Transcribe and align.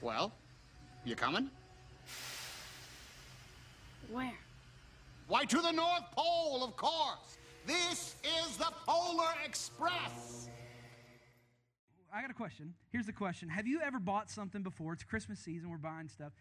Well, 0.00 0.32
you 1.04 1.14
coming? 1.14 1.50
Where? 4.10 4.32
Why, 5.28 5.44
to 5.44 5.60
the 5.60 5.72
North 5.72 6.10
Pole, 6.16 6.64
of 6.64 6.74
course. 6.76 7.38
This 7.66 8.16
is 8.24 8.56
the 8.56 8.72
Polar 8.86 9.28
Express. 9.44 10.48
I 12.12 12.22
got 12.22 12.30
a 12.30 12.34
question. 12.34 12.74
Here's 12.90 13.06
the 13.06 13.12
question 13.12 13.48
Have 13.50 13.66
you 13.66 13.80
ever 13.82 13.98
bought 13.98 14.30
something 14.30 14.62
before? 14.62 14.94
It's 14.94 15.04
Christmas 15.04 15.38
season, 15.38 15.70
we're 15.70 15.76
buying 15.76 16.08
stuff. 16.08 16.32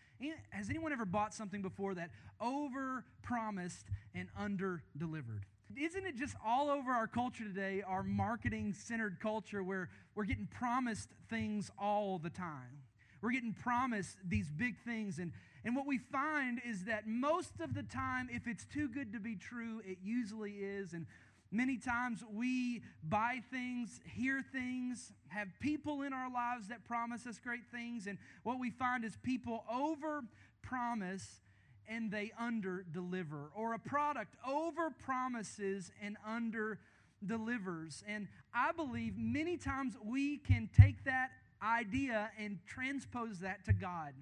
Has 0.51 0.69
anyone 0.69 0.93
ever 0.93 1.05
bought 1.05 1.33
something 1.33 1.61
before 1.61 1.93
that 1.95 2.09
over 2.41 3.03
promised 3.21 3.85
and 4.15 4.29
under 4.37 4.81
delivered? 4.97 5.45
Isn't 5.77 6.05
it 6.05 6.15
just 6.15 6.35
all 6.43 6.71
over 6.71 6.91
our 6.91 7.07
culture 7.07 7.43
today, 7.43 7.83
our 7.85 8.01
marketing 8.03 8.73
centered 8.73 9.19
culture, 9.19 9.61
where 9.63 9.89
we're 10.15 10.23
getting 10.23 10.47
promised 10.47 11.09
things 11.29 11.69
all 11.77 12.17
the 12.17 12.31
time? 12.31 12.88
We're 13.21 13.31
getting 13.31 13.53
promised 13.53 14.17
these 14.27 14.49
big 14.49 14.75
things. 14.85 15.19
And, 15.19 15.31
and 15.65 15.75
what 15.75 15.85
we 15.85 15.97
find 15.97 16.61
is 16.65 16.85
that 16.85 17.07
most 17.07 17.59
of 17.61 17.73
the 17.73 17.83
time, 17.83 18.29
if 18.31 18.47
it's 18.47 18.65
too 18.65 18.87
good 18.87 19.13
to 19.13 19.19
be 19.19 19.35
true, 19.35 19.81
it 19.85 19.97
usually 20.03 20.51
is. 20.51 20.93
And 20.93 21.05
Many 21.51 21.77
times 21.77 22.23
we 22.31 22.83
buy 23.03 23.41
things, 23.51 23.99
hear 24.05 24.43
things, 24.51 25.11
have 25.29 25.47
people 25.59 26.03
in 26.03 26.13
our 26.13 26.31
lives 26.31 26.67
that 26.67 26.85
promise 26.85 27.25
us 27.25 27.39
great 27.39 27.65
things, 27.71 28.05
and 28.05 28.19
what 28.43 28.59
we 28.59 28.69
find 28.69 29.03
is 29.03 29.17
people 29.23 29.63
over 29.71 30.21
promise 30.61 31.41
and 31.87 32.11
they 32.11 32.31
under 32.39 32.85
deliver, 32.91 33.49
or 33.55 33.73
a 33.73 33.79
product 33.79 34.35
over 34.47 34.91
promises 34.91 35.91
and 35.99 36.17
under 36.23 36.77
delivers. 37.25 38.03
And 38.07 38.27
I 38.53 38.71
believe 38.71 39.17
many 39.17 39.57
times 39.57 39.95
we 40.05 40.37
can 40.37 40.69
take 40.79 41.03
that 41.05 41.31
idea 41.61 42.31
and 42.39 42.59
transpose 42.67 43.39
that 43.39 43.65
to 43.65 43.73
God. 43.73 44.13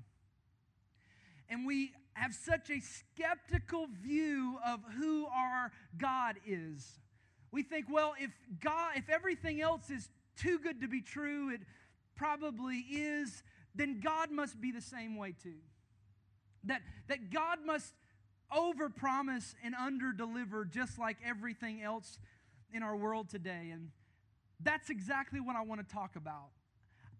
And 1.49 1.65
we 1.65 1.91
have 2.13 2.33
such 2.33 2.69
a 2.69 2.79
skeptical 2.79 3.87
view 4.03 4.57
of 4.65 4.79
who 4.97 5.27
our 5.27 5.71
God 5.97 6.35
is. 6.45 6.99
We 7.51 7.63
think, 7.63 7.85
well, 7.89 8.13
if 8.19 8.31
God, 8.61 8.93
if 8.95 9.09
everything 9.09 9.61
else 9.61 9.89
is 9.89 10.09
too 10.35 10.59
good 10.59 10.81
to 10.81 10.87
be 10.87 11.01
true, 11.01 11.49
it 11.49 11.61
probably 12.15 12.77
is, 12.77 13.43
then 13.75 14.01
God 14.03 14.31
must 14.31 14.59
be 14.59 14.71
the 14.71 14.81
same 14.81 15.15
way 15.15 15.33
too. 15.41 15.59
That, 16.65 16.81
that 17.07 17.31
God 17.31 17.59
must 17.65 17.93
overpromise 18.51 19.53
and 19.63 19.75
underdeliver 19.75 20.69
just 20.69 20.97
like 20.97 21.17
everything 21.23 21.81
else 21.81 22.19
in 22.73 22.83
our 22.83 22.95
world 22.95 23.29
today. 23.29 23.69
And 23.71 23.89
that's 24.59 24.89
exactly 24.89 25.39
what 25.39 25.55
I 25.55 25.61
want 25.61 25.87
to 25.87 25.93
talk 25.93 26.15
about. 26.15 26.49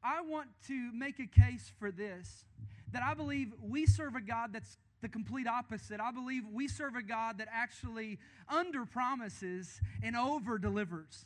I 0.03 0.21
want 0.21 0.49
to 0.67 0.91
make 0.93 1.19
a 1.19 1.27
case 1.27 1.71
for 1.79 1.91
this 1.91 2.45
that 2.91 3.03
I 3.03 3.13
believe 3.13 3.53
we 3.61 3.85
serve 3.85 4.15
a 4.15 4.21
God 4.21 4.53
that's 4.53 4.77
the 5.01 5.09
complete 5.09 5.47
opposite. 5.47 5.99
I 5.99 6.11
believe 6.11 6.43
we 6.51 6.67
serve 6.67 6.95
a 6.95 7.03
God 7.03 7.37
that 7.37 7.47
actually 7.51 8.17
under 8.49 8.85
promises 8.85 9.79
and 10.01 10.15
over 10.15 10.57
delivers. 10.57 11.25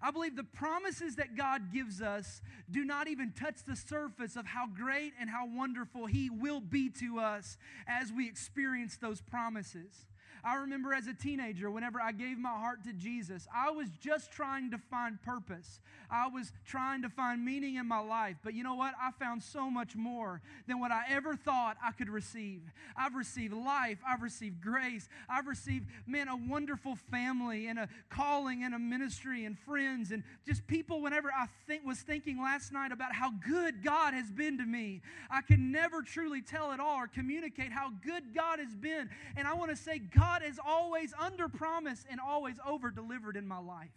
I 0.00 0.10
believe 0.10 0.36
the 0.36 0.44
promises 0.44 1.16
that 1.16 1.36
God 1.36 1.72
gives 1.72 2.00
us 2.00 2.40
do 2.70 2.84
not 2.84 3.08
even 3.08 3.32
touch 3.32 3.64
the 3.66 3.74
surface 3.74 4.36
of 4.36 4.46
how 4.46 4.66
great 4.66 5.12
and 5.20 5.28
how 5.28 5.46
wonderful 5.46 6.06
He 6.06 6.30
will 6.30 6.60
be 6.60 6.88
to 7.00 7.18
us 7.18 7.56
as 7.88 8.12
we 8.12 8.28
experience 8.28 8.96
those 8.96 9.20
promises. 9.20 10.06
I 10.44 10.56
remember 10.56 10.94
as 10.94 11.06
a 11.06 11.14
teenager, 11.14 11.70
whenever 11.70 12.00
I 12.00 12.12
gave 12.12 12.38
my 12.38 12.50
heart 12.50 12.84
to 12.84 12.92
Jesus, 12.92 13.46
I 13.54 13.70
was 13.70 13.88
just 14.00 14.30
trying 14.30 14.70
to 14.70 14.78
find 14.78 15.20
purpose. 15.22 15.80
I 16.10 16.28
was 16.28 16.52
trying 16.66 17.02
to 17.02 17.08
find 17.08 17.44
meaning 17.44 17.76
in 17.76 17.86
my 17.86 17.98
life. 17.98 18.36
But 18.42 18.54
you 18.54 18.62
know 18.62 18.74
what? 18.74 18.94
I 19.00 19.10
found 19.12 19.42
so 19.42 19.70
much 19.70 19.94
more 19.94 20.40
than 20.66 20.80
what 20.80 20.90
I 20.90 21.02
ever 21.10 21.36
thought 21.36 21.76
I 21.84 21.92
could 21.92 22.08
receive. 22.08 22.62
I've 22.96 23.14
received 23.14 23.52
life, 23.52 23.98
I've 24.06 24.22
received 24.22 24.60
grace, 24.60 25.08
I've 25.28 25.46
received, 25.46 25.86
man, 26.06 26.28
a 26.28 26.36
wonderful 26.36 26.96
family 27.10 27.66
and 27.66 27.78
a 27.78 27.88
calling 28.08 28.64
and 28.64 28.74
a 28.74 28.78
ministry 28.78 29.44
and 29.44 29.58
friends 29.58 30.10
and 30.10 30.22
just 30.46 30.66
people. 30.66 31.02
Whenever 31.02 31.28
I 31.28 31.46
think, 31.66 31.84
was 31.84 31.98
thinking 31.98 32.40
last 32.40 32.72
night 32.72 32.92
about 32.92 33.14
how 33.14 33.30
good 33.46 33.82
God 33.84 34.14
has 34.14 34.30
been 34.30 34.58
to 34.58 34.64
me, 34.64 35.02
I 35.30 35.42
can 35.42 35.70
never 35.70 36.02
truly 36.02 36.42
tell 36.42 36.72
it 36.72 36.80
all 36.80 36.96
or 36.96 37.06
communicate 37.06 37.72
how 37.72 37.90
good 38.04 38.34
God 38.34 38.58
has 38.58 38.74
been. 38.74 39.10
And 39.36 39.46
I 39.46 39.54
want 39.54 39.70
to 39.70 39.76
say, 39.76 39.98
God 39.98 40.37
God 40.38 40.46
has 40.46 40.58
always 40.64 41.12
under 41.18 41.48
promised 41.48 42.06
and 42.10 42.20
always 42.20 42.56
over 42.66 42.90
delivered 42.90 43.36
in 43.36 43.46
my 43.46 43.58
life. 43.58 43.90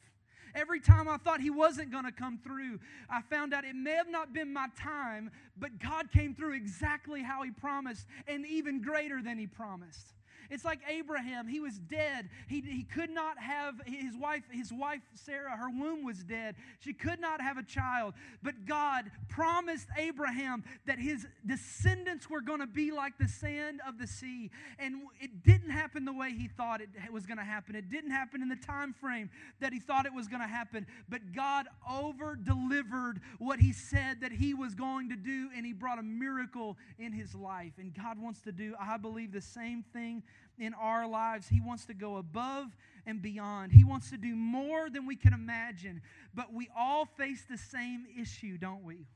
Every 0.55 0.79
time 0.79 1.07
I 1.07 1.17
thought 1.17 1.39
He 1.39 1.49
wasn't 1.49 1.91
going 1.91 2.05
to 2.05 2.11
come 2.11 2.39
through, 2.43 2.79
I 3.09 3.21
found 3.21 3.53
out 3.53 3.63
it 3.63 3.75
may 3.75 3.91
have 3.91 4.09
not 4.09 4.33
been 4.33 4.51
my 4.51 4.67
time, 4.75 5.31
but 5.57 5.77
God 5.79 6.11
came 6.11 6.33
through 6.33 6.53
exactly 6.53 7.21
how 7.21 7.43
He 7.43 7.51
promised 7.51 8.07
and 8.27 8.45
even 8.47 8.81
greater 8.81 9.21
than 9.21 9.37
He 9.37 9.47
promised. 9.47 10.13
It's 10.49 10.65
like 10.65 10.79
Abraham. 10.87 11.47
He 11.47 11.59
was 11.59 11.77
dead. 11.77 12.29
He, 12.47 12.61
he 12.61 12.83
could 12.83 13.09
not 13.09 13.37
have 13.39 13.75
his 13.85 14.15
wife, 14.17 14.43
his 14.51 14.71
wife 14.71 15.01
Sarah, 15.13 15.55
her 15.57 15.69
womb 15.69 16.03
was 16.03 16.23
dead. 16.23 16.55
She 16.79 16.93
could 16.93 17.19
not 17.19 17.41
have 17.41 17.57
a 17.57 17.63
child. 17.63 18.13
But 18.43 18.65
God 18.65 19.11
promised 19.29 19.87
Abraham 19.97 20.63
that 20.85 20.99
his 20.99 21.27
descendants 21.45 22.29
were 22.29 22.41
going 22.41 22.59
to 22.59 22.67
be 22.67 22.91
like 22.91 23.17
the 23.17 23.27
sand 23.27 23.81
of 23.87 23.97
the 23.97 24.07
sea. 24.07 24.51
And 24.79 25.03
it 25.19 25.43
didn't 25.43 25.69
happen 25.69 26.05
the 26.05 26.13
way 26.13 26.31
he 26.31 26.47
thought 26.47 26.81
it 26.81 26.89
was 27.11 27.25
going 27.25 27.37
to 27.37 27.43
happen. 27.43 27.75
It 27.75 27.89
didn't 27.89 28.11
happen 28.11 28.41
in 28.41 28.49
the 28.49 28.55
time 28.55 28.93
frame 28.93 29.29
that 29.59 29.73
he 29.73 29.79
thought 29.79 30.05
it 30.05 30.13
was 30.13 30.27
going 30.27 30.41
to 30.41 30.47
happen. 30.47 30.85
But 31.09 31.33
God 31.33 31.67
over 31.89 32.35
delivered 32.35 33.21
what 33.39 33.59
he 33.59 33.73
said 33.73 34.21
that 34.21 34.31
he 34.31 34.53
was 34.53 34.75
going 34.75 35.09
to 35.09 35.15
do, 35.15 35.49
and 35.55 35.65
he 35.65 35.73
brought 35.73 35.99
a 35.99 36.03
miracle 36.03 36.77
in 36.99 37.11
his 37.11 37.35
life. 37.35 37.73
And 37.77 37.93
God 37.93 38.19
wants 38.19 38.41
to 38.41 38.51
do, 38.51 38.75
I 38.79 38.97
believe, 38.97 39.31
the 39.31 39.41
same 39.41 39.83
thing 39.93 40.23
in 40.61 40.75
our 40.75 41.07
lives. 41.07 41.49
He 41.49 41.59
wants 41.59 41.85
to 41.85 41.93
go 41.93 42.17
above 42.17 42.67
and 43.05 43.21
beyond. 43.21 43.71
He 43.71 43.83
wants 43.83 44.11
to 44.11 44.17
do 44.17 44.35
more 44.35 44.89
than 44.89 45.07
we 45.07 45.15
can 45.15 45.33
imagine. 45.33 46.01
But 46.35 46.53
we 46.53 46.69
all 46.77 47.05
face 47.05 47.43
the 47.49 47.57
same 47.57 48.05
issue, 48.17 48.57
don't 48.57 48.83
we? 48.83 49.07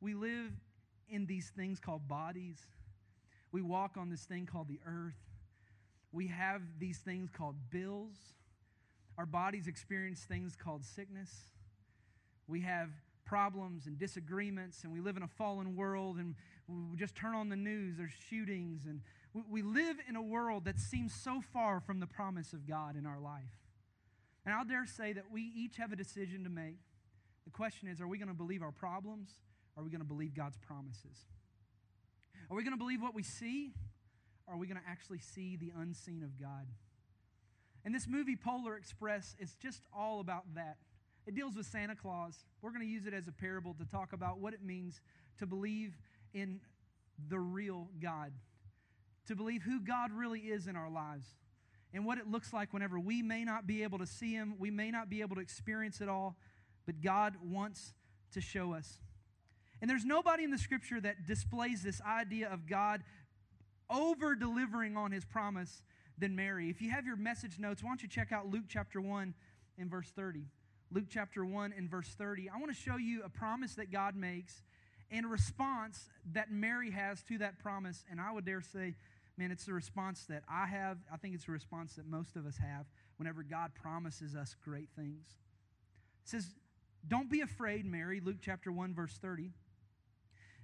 We 0.00 0.14
live 0.14 0.52
in 1.10 1.26
these 1.26 1.50
things 1.54 1.80
called 1.80 2.06
bodies. 2.06 2.58
We 3.50 3.60
walk 3.60 3.96
on 3.98 4.08
this 4.08 4.22
thing 4.22 4.46
called 4.46 4.68
the 4.68 4.80
earth. 4.86 5.18
We 6.12 6.28
have 6.28 6.62
these 6.78 6.98
things 6.98 7.30
called 7.36 7.56
bills. 7.70 8.14
Our 9.18 9.26
bodies 9.26 9.66
experience 9.66 10.20
things 10.20 10.56
called 10.56 10.84
sickness. 10.84 11.30
We 12.46 12.60
have 12.60 12.90
problems 13.24 13.86
and 13.86 13.98
disagreements, 13.98 14.84
and 14.84 14.92
we 14.92 15.00
live 15.00 15.16
in 15.16 15.22
a 15.22 15.28
fallen 15.28 15.76
world, 15.76 16.16
and 16.16 16.34
we 16.68 16.96
just 16.96 17.14
turn 17.14 17.34
on 17.34 17.48
the 17.48 17.56
news, 17.56 17.96
there's 17.96 18.12
shootings, 18.28 18.86
and 18.86 19.00
we 19.50 19.62
live 19.62 19.96
in 20.08 20.16
a 20.16 20.22
world 20.22 20.66
that 20.66 20.78
seems 20.78 21.14
so 21.14 21.40
far 21.52 21.80
from 21.80 22.00
the 22.00 22.06
promise 22.06 22.52
of 22.52 22.66
God 22.68 22.96
in 22.96 23.06
our 23.06 23.18
life. 23.18 23.42
And 24.44 24.54
I'll 24.54 24.64
dare 24.64 24.86
say 24.86 25.12
that 25.12 25.24
we 25.30 25.52
each 25.56 25.76
have 25.76 25.92
a 25.92 25.96
decision 25.96 26.44
to 26.44 26.50
make. 26.50 26.78
The 27.44 27.50
question 27.50 27.88
is 27.88 28.00
are 28.00 28.08
we 28.08 28.18
going 28.18 28.28
to 28.28 28.34
believe 28.34 28.62
our 28.62 28.72
problems? 28.72 29.30
Or 29.74 29.80
are 29.80 29.84
we 29.84 29.90
going 29.90 30.00
to 30.00 30.06
believe 30.06 30.34
God's 30.34 30.58
promises? 30.58 31.26
Are 32.50 32.56
we 32.56 32.62
going 32.62 32.74
to 32.74 32.78
believe 32.78 33.00
what 33.00 33.14
we 33.14 33.22
see? 33.22 33.72
Or 34.46 34.54
are 34.54 34.58
we 34.58 34.66
going 34.66 34.80
to 34.80 34.88
actually 34.88 35.20
see 35.20 35.56
the 35.56 35.72
unseen 35.78 36.22
of 36.22 36.38
God? 36.38 36.66
And 37.84 37.94
this 37.94 38.06
movie, 38.06 38.36
Polar 38.36 38.76
Express, 38.76 39.34
is 39.38 39.54
just 39.54 39.82
all 39.96 40.20
about 40.20 40.54
that. 40.54 40.76
It 41.26 41.34
deals 41.34 41.56
with 41.56 41.66
Santa 41.66 41.94
Claus. 41.94 42.44
We're 42.60 42.70
going 42.70 42.82
to 42.82 42.92
use 42.92 43.06
it 43.06 43.14
as 43.14 43.28
a 43.28 43.32
parable 43.32 43.74
to 43.74 43.84
talk 43.84 44.12
about 44.12 44.38
what 44.38 44.54
it 44.54 44.62
means 44.62 45.00
to 45.38 45.46
believe 45.46 45.96
in 46.34 46.60
the 47.28 47.38
real 47.38 47.88
God 48.00 48.32
to 49.26 49.36
believe 49.36 49.62
who 49.62 49.80
God 49.80 50.12
really 50.12 50.40
is 50.40 50.66
in 50.66 50.76
our 50.76 50.90
lives 50.90 51.26
and 51.94 52.04
what 52.04 52.18
it 52.18 52.30
looks 52.30 52.52
like 52.52 52.72
whenever 52.72 52.98
we 52.98 53.22
may 53.22 53.44
not 53.44 53.66
be 53.66 53.82
able 53.82 53.98
to 53.98 54.06
see 54.06 54.32
Him, 54.32 54.54
we 54.58 54.70
may 54.70 54.90
not 54.90 55.10
be 55.10 55.20
able 55.20 55.36
to 55.36 55.42
experience 55.42 56.00
it 56.00 56.08
all, 56.08 56.36
but 56.86 57.00
God 57.00 57.36
wants 57.42 57.94
to 58.32 58.40
show 58.40 58.72
us. 58.72 58.98
And 59.80 59.90
there's 59.90 60.04
nobody 60.04 60.44
in 60.44 60.50
the 60.50 60.58
scripture 60.58 61.00
that 61.00 61.26
displays 61.26 61.82
this 61.82 62.00
idea 62.00 62.48
of 62.50 62.66
God 62.66 63.02
over 63.90 64.34
delivering 64.34 64.96
on 64.96 65.12
His 65.12 65.24
promise 65.24 65.82
than 66.18 66.34
Mary. 66.34 66.70
If 66.70 66.80
you 66.80 66.90
have 66.90 67.04
your 67.04 67.16
message 67.16 67.58
notes, 67.58 67.82
why 67.82 67.90
don't 67.90 68.02
you 68.02 68.08
check 68.08 68.32
out 68.32 68.48
Luke 68.48 68.64
chapter 68.68 69.00
1 69.00 69.34
and 69.78 69.90
verse 69.90 70.10
30. 70.14 70.46
Luke 70.92 71.06
chapter 71.08 71.42
1 71.44 71.72
and 71.76 71.90
verse 71.90 72.08
30. 72.18 72.50
I 72.50 72.58
want 72.58 72.70
to 72.70 72.78
show 72.78 72.96
you 72.96 73.22
a 73.24 73.28
promise 73.30 73.74
that 73.76 73.90
God 73.90 74.14
makes 74.14 74.62
and 75.10 75.24
a 75.24 75.28
response 75.28 76.10
that 76.32 76.50
Mary 76.50 76.90
has 76.90 77.22
to 77.24 77.38
that 77.38 77.58
promise. 77.58 78.04
And 78.10 78.20
I 78.20 78.30
would 78.30 78.44
dare 78.44 78.60
say, 78.60 78.94
man, 79.38 79.50
it's 79.50 79.64
the 79.64 79.72
response 79.72 80.24
that 80.28 80.42
I 80.50 80.66
have. 80.66 80.98
I 81.10 81.16
think 81.16 81.34
it's 81.34 81.48
a 81.48 81.52
response 81.52 81.94
that 81.94 82.06
most 82.06 82.36
of 82.36 82.46
us 82.46 82.58
have 82.58 82.84
whenever 83.16 83.42
God 83.42 83.72
promises 83.74 84.34
us 84.34 84.54
great 84.62 84.88
things. 84.94 85.26
It 86.24 86.28
says, 86.28 86.46
Don't 87.08 87.30
be 87.30 87.40
afraid, 87.40 87.86
Mary, 87.86 88.20
Luke 88.22 88.38
chapter 88.42 88.70
1, 88.70 88.94
verse 88.94 89.18
30. 89.20 89.50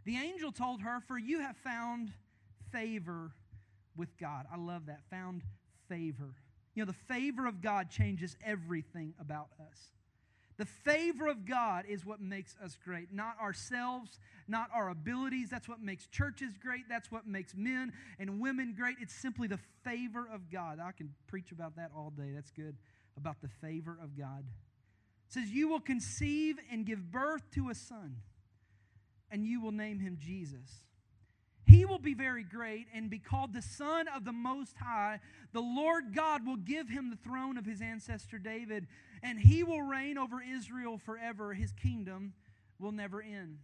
The 0.05 0.17
angel 0.17 0.53
told 0.53 0.83
her, 0.83 1.01
For 1.01 1.19
you 1.19 1.41
have 1.41 1.57
found 1.57 2.13
favor 2.71 3.33
with 3.97 4.17
God. 4.19 4.47
I 4.53 4.59
love 4.59 4.87
that. 4.87 5.01
Found 5.11 5.43
favor. 5.89 6.35
You 6.75 6.85
know, 6.85 6.87
the 6.87 7.15
favor 7.15 7.47
of 7.47 7.63
God 7.63 7.89
changes 7.91 8.37
everything 8.45 9.15
about 9.19 9.49
us. 9.61 9.79
The 10.59 10.67
favor 10.67 11.29
of 11.29 11.47
God 11.47 11.85
is 11.89 12.05
what 12.05 12.21
makes 12.21 12.57
us 12.63 12.77
great, 12.85 13.13
not 13.13 13.37
ourselves, 13.41 14.19
not 14.49 14.69
our 14.75 14.91
abilities. 14.91 15.51
That's 15.51 15.69
what 15.69 15.81
makes 15.81 16.09
churches 16.09 16.59
great. 16.61 16.89
That's 16.89 17.13
what 17.13 17.29
makes 17.29 17.55
men 17.55 17.93
and 18.19 18.41
women 18.41 18.75
great. 18.77 18.97
It's 19.01 19.15
simply 19.15 19.47
the 19.47 19.61
favor 19.85 20.29
of 20.33 20.51
God. 20.51 20.81
I 20.81 20.91
can 20.91 21.15
preach 21.29 21.53
about 21.53 21.77
that 21.77 21.93
all 21.97 22.11
day. 22.11 22.33
That's 22.35 22.51
good. 22.51 22.77
About 23.17 23.41
the 23.41 23.49
favor 23.49 23.97
of 24.03 24.19
God. 24.19 24.45
It 25.29 25.33
says, 25.33 25.51
You 25.51 25.69
will 25.69 25.81
conceive 25.81 26.57
and 26.73 26.85
give 26.85 27.11
birth 27.11 27.43
to 27.55 27.71
a 27.71 27.75
son, 27.75 28.17
and 29.31 29.45
you 29.45 29.61
will 29.61 29.73
name 29.73 30.01
him 30.01 30.19
Jesus. 30.21 30.83
He 31.69 31.85
will 31.85 31.99
be 31.99 32.15
very 32.15 32.45
great 32.45 32.87
and 32.95 33.11
be 33.11 33.19
called 33.19 33.53
the 33.53 33.61
Son 33.61 34.09
of 34.09 34.25
the 34.25 34.33
Most 34.33 34.75
High. 34.79 35.21
The 35.53 35.61
Lord 35.61 36.15
God 36.15 36.47
will 36.47 36.57
give 36.57 36.89
him 36.89 37.11
the 37.11 37.17
throne 37.17 37.59
of 37.59 37.67
his 37.67 37.83
ancestor 37.83 38.39
David, 38.39 38.87
and 39.23 39.39
he 39.39 39.63
will 39.63 39.83
reign 39.83 40.17
over 40.17 40.43
Israel 40.43 40.97
forever. 40.97 41.53
His 41.53 41.73
kingdom 41.73 42.33
will 42.79 42.93
never 42.93 43.21
end. 43.21 43.59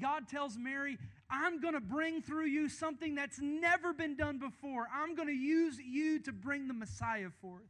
God 0.00 0.28
tells 0.28 0.56
Mary, 0.56 0.96
I'm 1.28 1.60
going 1.60 1.74
to 1.74 1.80
bring 1.80 2.22
through 2.22 2.46
you 2.46 2.68
something 2.68 3.16
that's 3.16 3.40
never 3.40 3.92
been 3.92 4.14
done 4.14 4.38
before. 4.38 4.86
I'm 4.94 5.16
going 5.16 5.28
to 5.28 5.34
use 5.34 5.76
you 5.80 6.20
to 6.20 6.32
bring 6.32 6.68
the 6.68 6.74
Messiah 6.74 7.30
forth. 7.42 7.66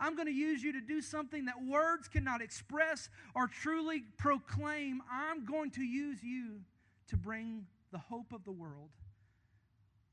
I'm 0.00 0.16
going 0.16 0.28
to 0.28 0.32
use 0.32 0.62
you 0.62 0.72
to 0.72 0.80
do 0.80 1.02
something 1.02 1.44
that 1.44 1.62
words 1.62 2.08
cannot 2.08 2.40
express 2.40 3.10
or 3.34 3.46
truly 3.46 4.04
proclaim. 4.16 5.02
I'm 5.12 5.44
going 5.44 5.70
to 5.72 5.82
use 5.82 6.22
you 6.22 6.60
to 7.08 7.18
bring 7.18 7.66
the 7.92 7.98
hope 7.98 8.32
of 8.32 8.44
the 8.44 8.52
world 8.52 8.88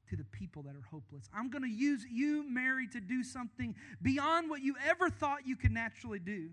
to 0.09 0.15
the 0.15 0.23
people 0.25 0.63
that 0.63 0.75
are 0.75 0.85
hopeless. 0.89 1.29
I'm 1.33 1.49
going 1.49 1.63
to 1.63 1.69
use 1.69 2.05
you, 2.09 2.47
Mary, 2.49 2.87
to 2.89 2.99
do 2.99 3.23
something 3.23 3.75
beyond 4.01 4.49
what 4.49 4.61
you 4.61 4.75
ever 4.87 5.09
thought 5.09 5.39
you 5.45 5.55
could 5.55 5.71
naturally 5.71 6.19
do. 6.19 6.49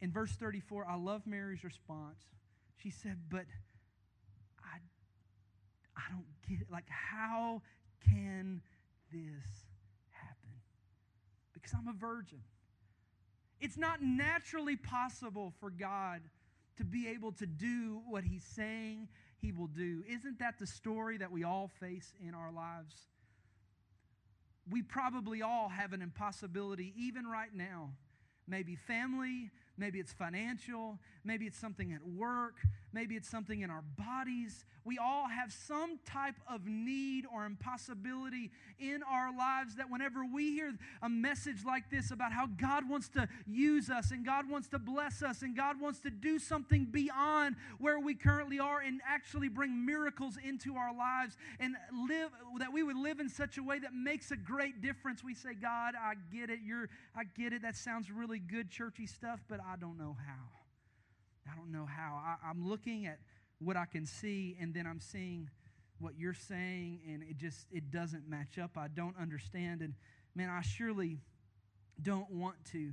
In 0.00 0.12
verse 0.12 0.32
34, 0.32 0.86
I 0.88 0.96
love 0.96 1.22
Mary's 1.26 1.64
response. 1.64 2.20
She 2.76 2.90
said, 2.90 3.18
But 3.30 3.46
I, 4.62 4.78
I 5.96 6.02
don't 6.10 6.26
get 6.48 6.60
it. 6.60 6.70
Like, 6.70 6.88
how 6.88 7.62
can 8.08 8.60
this 9.10 9.66
happen? 10.10 10.50
Because 11.54 11.72
I'm 11.74 11.88
a 11.88 11.98
virgin. 11.98 12.40
It's 13.60 13.78
not 13.78 14.02
naturally 14.02 14.76
possible 14.76 15.54
for 15.58 15.70
God 15.70 16.20
to 16.76 16.84
be 16.84 17.08
able 17.08 17.32
to 17.32 17.46
do 17.46 18.02
what 18.06 18.22
He's 18.22 18.44
saying 18.44 19.08
he 19.40 19.52
will 19.52 19.66
do. 19.66 20.02
Isn't 20.08 20.38
that 20.38 20.58
the 20.58 20.66
story 20.66 21.18
that 21.18 21.30
we 21.30 21.44
all 21.44 21.70
face 21.80 22.12
in 22.26 22.34
our 22.34 22.52
lives? 22.52 22.94
We 24.70 24.82
probably 24.82 25.42
all 25.42 25.68
have 25.68 25.92
an 25.92 26.02
impossibility, 26.02 26.92
even 26.96 27.26
right 27.26 27.54
now. 27.54 27.92
Maybe 28.48 28.76
family, 28.76 29.50
maybe 29.76 29.98
it's 29.98 30.12
financial, 30.12 30.98
maybe 31.26 31.46
it's 31.46 31.58
something 31.58 31.92
at 31.92 32.06
work, 32.06 32.54
maybe 32.92 33.16
it's 33.16 33.28
something 33.28 33.60
in 33.60 33.70
our 33.70 33.82
bodies. 33.98 34.64
We 34.84 34.98
all 34.98 35.28
have 35.28 35.52
some 35.52 35.98
type 36.06 36.36
of 36.48 36.66
need 36.66 37.26
or 37.32 37.44
impossibility 37.44 38.52
in 38.78 39.02
our 39.02 39.36
lives 39.36 39.74
that 39.76 39.90
whenever 39.90 40.24
we 40.24 40.52
hear 40.52 40.72
a 41.02 41.08
message 41.08 41.64
like 41.66 41.90
this 41.90 42.12
about 42.12 42.32
how 42.32 42.46
God 42.46 42.88
wants 42.88 43.08
to 43.10 43.28
use 43.46 43.90
us 43.90 44.12
and 44.12 44.24
God 44.24 44.48
wants 44.48 44.68
to 44.68 44.78
bless 44.78 45.22
us 45.22 45.42
and 45.42 45.56
God 45.56 45.80
wants 45.80 46.00
to 46.00 46.10
do 46.10 46.38
something 46.38 46.84
beyond 46.84 47.56
where 47.78 47.98
we 47.98 48.14
currently 48.14 48.60
are 48.60 48.80
and 48.80 49.00
actually 49.06 49.48
bring 49.48 49.84
miracles 49.84 50.38
into 50.42 50.76
our 50.76 50.96
lives 50.96 51.36
and 51.58 51.74
live 52.08 52.30
that 52.60 52.72
we 52.72 52.82
would 52.82 52.96
live 52.96 53.18
in 53.18 53.28
such 53.28 53.58
a 53.58 53.62
way 53.62 53.78
that 53.80 53.92
makes 53.92 54.30
a 54.30 54.36
great 54.36 54.80
difference, 54.80 55.24
we 55.24 55.34
say, 55.34 55.54
God, 55.54 55.94
I 56.00 56.14
get 56.32 56.48
it. 56.48 56.60
You're 56.64 56.88
I 57.16 57.24
get 57.24 57.52
it. 57.52 57.62
That 57.62 57.76
sounds 57.76 58.10
really 58.10 58.38
good 58.38 58.70
churchy 58.70 59.06
stuff, 59.06 59.40
but 59.48 59.60
I 59.60 59.76
don't 59.76 59.98
know 59.98 60.16
how. 60.26 60.65
I 61.50 61.56
don't 61.56 61.72
know 61.72 61.86
how. 61.86 62.20
I, 62.22 62.48
I'm 62.48 62.68
looking 62.68 63.06
at 63.06 63.18
what 63.58 63.76
I 63.76 63.84
can 63.86 64.06
see, 64.06 64.56
and 64.60 64.74
then 64.74 64.86
I'm 64.86 65.00
seeing 65.00 65.48
what 65.98 66.14
you're 66.18 66.34
saying, 66.34 67.00
and 67.08 67.22
it 67.22 67.36
just 67.38 67.66
it 67.70 67.90
doesn't 67.90 68.28
match 68.28 68.58
up. 68.58 68.76
I 68.76 68.88
don't 68.88 69.16
understand, 69.20 69.80
and 69.80 69.94
man, 70.34 70.50
I 70.50 70.62
surely 70.62 71.18
don't 72.02 72.30
want 72.30 72.56
to 72.72 72.92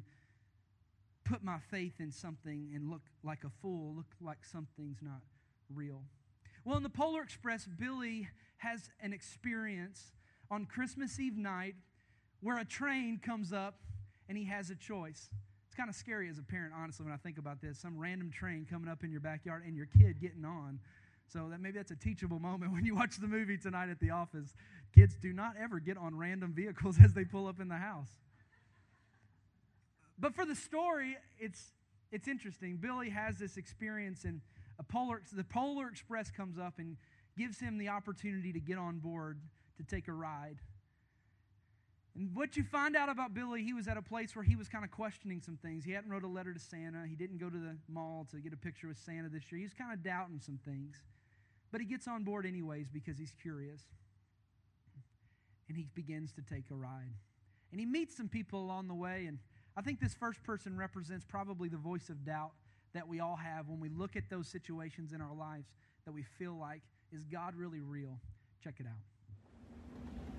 put 1.25 1.43
my 1.43 1.57
faith 1.72 2.00
in 2.00 2.12
something 2.12 2.72
and 2.74 2.89
look 2.89 3.03
like 3.24 3.43
a 3.43 3.50
fool, 3.62 3.93
look 3.95 4.07
like 4.22 4.45
something's 4.45 5.01
not 5.01 5.22
real. 5.74 6.01
Well, 6.65 6.77
in 6.77 6.83
the 6.83 6.89
Polar 6.89 7.22
Express, 7.22 7.65
Billy 7.65 8.29
has 8.57 8.89
an 9.01 9.13
experience 9.13 10.13
on 10.50 10.65
Christmas 10.65 11.19
Eve 11.19 11.38
night 11.38 11.75
where 12.41 12.57
a 12.57 12.65
train 12.65 13.19
comes 13.19 13.51
up 13.51 13.75
and 14.27 14.38
he 14.38 14.45
has 14.45 14.69
a 14.69 14.75
choice. 14.75 15.29
It's 15.73 15.77
kind 15.79 15.89
of 15.89 15.95
scary 15.95 16.29
as 16.29 16.37
a 16.37 16.43
parent, 16.43 16.71
honestly, 16.77 17.03
when 17.03 17.15
I 17.15 17.17
think 17.17 17.39
about 17.39 17.59
this. 17.59 17.79
Some 17.79 17.97
random 17.97 18.29
train 18.29 18.67
coming 18.69 18.87
up 18.87 19.03
in 19.03 19.09
your 19.09 19.21
backyard 19.21 19.63
and 19.65 19.75
your 19.75 19.87
kid 19.87 20.21
getting 20.21 20.45
on. 20.45 20.79
So 21.27 21.47
that 21.49 21.61
maybe 21.61 21.79
that's 21.79 21.89
a 21.89 21.95
teachable 21.95 22.37
moment 22.37 22.71
when 22.73 22.85
you 22.85 22.93
watch 22.93 23.17
the 23.17 23.25
movie 23.27 23.57
tonight 23.57 23.89
at 23.89 23.99
the 23.99 24.11
office. 24.11 24.53
Kids 24.93 25.15
do 25.15 25.33
not 25.33 25.55
ever 25.59 25.79
get 25.79 25.97
on 25.97 26.15
random 26.15 26.53
vehicles 26.53 26.97
as 27.03 27.13
they 27.13 27.25
pull 27.25 27.47
up 27.47 27.59
in 27.59 27.69
the 27.69 27.77
house. 27.77 28.11
But 30.19 30.35
for 30.35 30.45
the 30.45 30.53
story, 30.53 31.17
it's 31.39 31.71
it's 32.11 32.27
interesting. 32.27 32.77
Billy 32.77 33.09
has 33.09 33.39
this 33.39 33.57
experience, 33.57 34.25
and 34.25 34.41
a 34.77 34.83
polar 34.83 35.23
the 35.35 35.43
Polar 35.43 35.87
Express 35.87 36.29
comes 36.29 36.59
up 36.59 36.75
and 36.77 36.97
gives 37.35 37.59
him 37.59 37.79
the 37.79 37.89
opportunity 37.89 38.53
to 38.53 38.59
get 38.59 38.77
on 38.77 38.99
board 38.99 39.39
to 39.77 39.83
take 39.83 40.07
a 40.07 40.13
ride. 40.13 40.59
And 42.15 42.36
what 42.36 42.55
you 42.55 42.63
find 42.63 42.96
out 42.96 43.10
about 43.10 43.34
Billy, 43.34 43.63
he 43.63 43.74
was 43.74 43.88
at 43.88 43.98
a 43.98 44.01
place 44.01 44.36
where 44.36 44.43
he 44.43 44.55
was 44.55 44.70
kind 44.70 44.86
of 44.86 44.91
questioning 44.91 45.41
some 45.41 45.58
things. 45.58 45.84
He 45.84 45.91
hadn't 45.91 46.12
wrote 46.12 46.24
a 46.24 46.27
letter 46.27 46.53
to 46.53 46.60
Santa. 46.60 47.08
He 47.08 47.15
didn't 47.15 47.39
go 47.39 47.50
to 47.50 47.58
the 47.58 47.75
mall 47.88 48.27
to 48.32 48.38
get 48.38 48.53
a 48.53 48.58
picture 48.58 48.88
with 48.88 48.98
Santa 48.98 49.29
this 49.29 49.51
year. 49.51 49.58
He 49.58 49.65
was 49.65 49.74
kind 49.74 49.91
of 49.91 50.03
doubting 50.03 50.39
some 50.39 50.60
things. 50.63 51.01
But 51.72 51.82
he 51.82 51.88
gets 51.88 52.08
on 52.08 52.24
board 52.24 52.46
anyways 52.46 52.88
because 52.89 53.17
he's 53.17 53.34
curious. 53.41 53.82
And 55.67 55.75
he 55.75 55.88
begins 55.96 56.32
to 56.34 56.43
take 56.43 56.65
a 56.70 56.75
ride. 56.75 57.15
And 57.72 57.79
he 57.79 57.86
meets 57.88 58.15
some 58.15 58.29
people 58.29 58.60
along 58.60 58.89
the 58.89 58.93
way. 58.93 59.25
And 59.27 59.39
I 59.75 59.82
think 59.82 60.00
this 60.00 60.13
first 60.13 60.43
person 60.43 60.77
represents 60.77 61.25
probably 61.25 61.67
the 61.67 61.77
voice 61.77 62.10
of 62.10 62.24
doubt 62.24 62.51
that 62.93 63.08
we 63.08 63.22
all 63.22 63.38
have 63.38 63.70
when 63.70 63.79
we 63.79 63.89
look 63.89 64.15
at 64.15 64.29
those 64.29 64.48
situations 64.48 65.13
in 65.13 65.22
our 65.22 65.34
lives 65.34 65.65
that 66.05 66.12
we 66.12 66.22
feel 66.22 66.55
like, 66.55 66.82
is 67.12 67.24
God 67.25 67.55
really 67.55 67.82
real? 67.82 68.20
Check 68.63 68.75
it 68.79 68.86
out. 68.86 69.01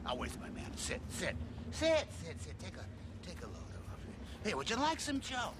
Now, 0.05 0.17
where's 0.17 0.39
my 0.39 0.51
man? 0.51 0.71
Sit, 0.77 1.01
sit, 1.09 1.35
sit, 1.71 2.07
sit, 2.23 2.43
sit. 2.43 2.59
Take 2.61 2.75
a, 2.77 3.27
take 3.27 3.41
a 3.43 3.47
load 3.47 3.57
of 3.57 3.99
it. 4.09 4.49
Hey, 4.49 4.55
would 4.55 4.69
you 4.69 4.77
like 4.77 5.01
some 5.01 5.21
Joe? 5.21 5.51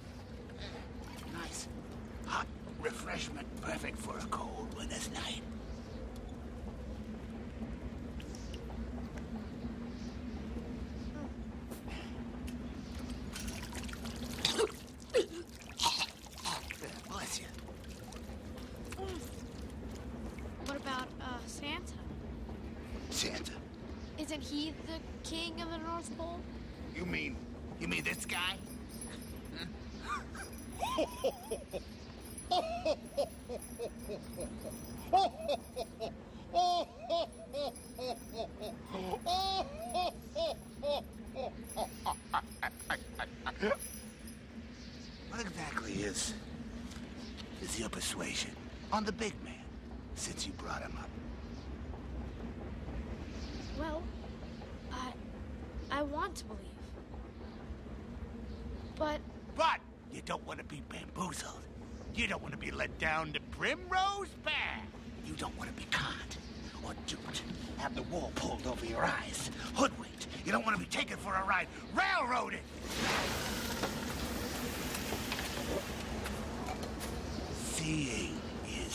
Nice, 1.33 1.67
hot 2.27 2.47
refreshment, 2.79 3.47
perfect 3.61 3.97
for 3.97 4.17
a 4.17 4.25
cold 4.25 4.73
winter's 4.77 5.09
night. 5.11 5.41
Bless 17.09 17.39
you. 17.39 17.45
What 20.65 20.77
about 20.77 21.07
uh, 21.19 21.39
Santa? 21.47 21.81
Santa. 23.09 23.53
Isn't 24.17 24.41
he 24.41 24.73
the 24.87 25.29
king 25.29 25.61
of 25.61 25.69
the 25.69 25.77
North 25.77 26.17
Pole? 26.17 26.39
You 26.95 27.05
mean, 27.05 27.35
you 27.79 27.87
mean 27.87 28.03
this 28.03 28.25
guy? 28.25 28.55
What 45.29 45.41
exactly 45.41 45.93
is 45.93 46.33
is 47.61 47.79
your 47.79 47.89
persuasion 47.89 48.51
on 48.95 49.03
the 49.03 49.11
big 49.11 49.33
man 49.43 49.53
since 50.15 50.47
you 50.47 50.53
brought 50.53 50.81
him 50.81 50.97
up? 50.97 51.09
Well, 53.77 54.01
I 54.93 55.11
I 55.91 56.01
want 56.01 56.35
to 56.37 56.45
believe. 56.45 56.61
But 58.95 59.19
But 59.57 59.79
you 60.13 60.21
don't 60.25 60.45
want 60.47 60.59
to 60.59 60.65
be 60.65 60.81
bamboozled. 60.87 61.59
You 62.15 62.27
don't 62.27 62.41
want 62.41 62.53
to 62.53 62.57
be 62.57 62.71
led 62.71 62.97
down 62.97 63.33
the 63.33 63.41
primrose 63.57 64.29
path. 64.45 64.87
You 65.25 65.33
don't 65.33 65.57
want 65.57 65.75
to 65.75 65.75
be 65.75 65.87
caught 65.91 66.37
or 66.85 66.93
duped. 67.05 67.41
Have 67.79 67.95
the 67.95 68.03
wool 68.03 68.31
pulled 68.35 68.65
over 68.65 68.85
your 68.85 69.03
eyes. 69.03 69.51
Hoodwinked. 69.73 70.27
You 70.45 70.53
don't 70.53 70.65
want 70.65 70.77
to 70.77 70.81
be 70.81 70.89
taken 70.89 71.17
for 71.17 71.33
a 71.33 71.43
ride. 71.43 71.67
Railroaded. 71.93 72.61
Seeing 77.73 78.39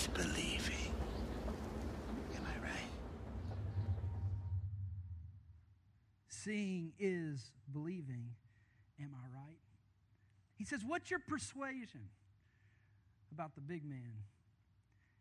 is 0.00 0.06
believing. 0.14 0.92
Am 2.36 2.42
I 2.42 2.64
right? 2.64 2.90
Seeing 6.50 6.92
is 6.98 7.52
believing. 7.72 8.24
Am 9.00 9.14
I 9.14 9.38
right? 9.38 9.58
He 10.56 10.64
says, 10.64 10.80
What's 10.84 11.08
your 11.08 11.20
persuasion 11.20 12.08
about 13.30 13.54
the 13.54 13.60
big 13.60 13.84
man? 13.84 14.24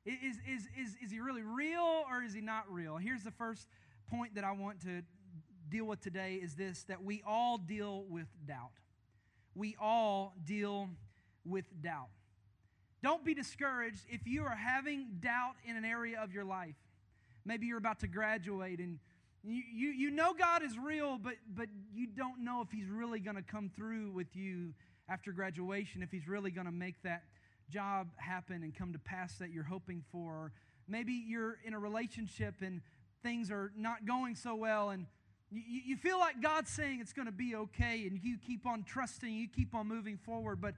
Is, 0.07 0.37
is, 0.37 0.63
is, 0.75 0.95
is 1.05 1.11
he 1.11 1.19
really 1.19 1.43
real 1.43 2.03
or 2.09 2.23
is 2.25 2.33
he 2.33 2.41
not 2.41 2.63
real? 2.67 2.97
Here's 2.97 3.21
the 3.21 3.29
first 3.29 3.67
point 4.09 4.33
that 4.35 4.43
I 4.43 4.53
want 4.53 4.81
to 4.81 5.03
deal 5.69 5.85
with 5.85 6.01
today 6.01 6.39
is 6.41 6.55
this 6.55 6.81
that 6.85 7.03
we 7.03 7.21
all 7.27 7.59
deal 7.59 8.05
with 8.09 8.25
doubt. 8.47 8.71
We 9.53 9.75
all 9.79 10.33
deal 10.43 10.89
with 11.45 11.65
doubt. 11.79 12.09
Don't 13.03 13.23
be 13.23 13.35
discouraged 13.35 14.01
if 14.09 14.25
you 14.25 14.45
are 14.45 14.55
having 14.55 15.17
doubt 15.19 15.57
in 15.63 15.77
an 15.77 15.85
area 15.85 16.19
of 16.19 16.33
your 16.33 16.43
life. 16.43 16.73
Maybe 17.45 17.67
you're 17.67 17.77
about 17.77 17.99
to 17.99 18.07
graduate 18.07 18.79
and 18.79 18.97
you, 19.43 19.63
you, 19.73 19.89
you 19.89 20.11
know 20.11 20.33
God 20.33 20.63
is 20.63 20.77
real, 20.77 21.17
but, 21.17 21.35
but 21.55 21.67
you 21.93 22.07
don't 22.07 22.43
know 22.43 22.61
if 22.61 22.69
He's 22.71 22.89
really 22.89 23.19
going 23.19 23.37
to 23.37 23.41
come 23.41 23.71
through 23.75 24.11
with 24.11 24.35
you 24.35 24.73
after 25.09 25.31
graduation, 25.31 26.03
if 26.03 26.11
He's 26.11 26.27
really 26.27 26.51
going 26.51 26.65
to 26.65 26.73
make 26.73 27.01
that 27.03 27.23
job 27.69 28.07
happen 28.17 28.63
and 28.63 28.75
come 28.75 28.93
to 28.93 28.99
pass 28.99 29.35
that 29.37 29.51
you're 29.51 29.63
hoping 29.63 30.03
for. 30.11 30.51
Maybe 30.87 31.13
you're 31.13 31.57
in 31.63 31.73
a 31.73 31.79
relationship 31.79 32.55
and 32.61 32.81
things 33.21 33.51
are 33.51 33.71
not 33.77 34.05
going 34.05 34.35
so 34.35 34.55
well, 34.55 34.89
and 34.89 35.05
you, 35.51 35.81
you 35.85 35.95
feel 35.97 36.19
like 36.19 36.41
God's 36.41 36.69
saying 36.69 36.99
it's 37.01 37.13
going 37.13 37.25
to 37.25 37.31
be 37.31 37.55
okay, 37.55 38.05
and 38.07 38.19
you 38.23 38.37
keep 38.37 38.65
on 38.65 38.83
trusting, 38.83 39.33
you 39.33 39.47
keep 39.47 39.73
on 39.73 39.87
moving 39.87 40.17
forward, 40.17 40.61
but 40.61 40.73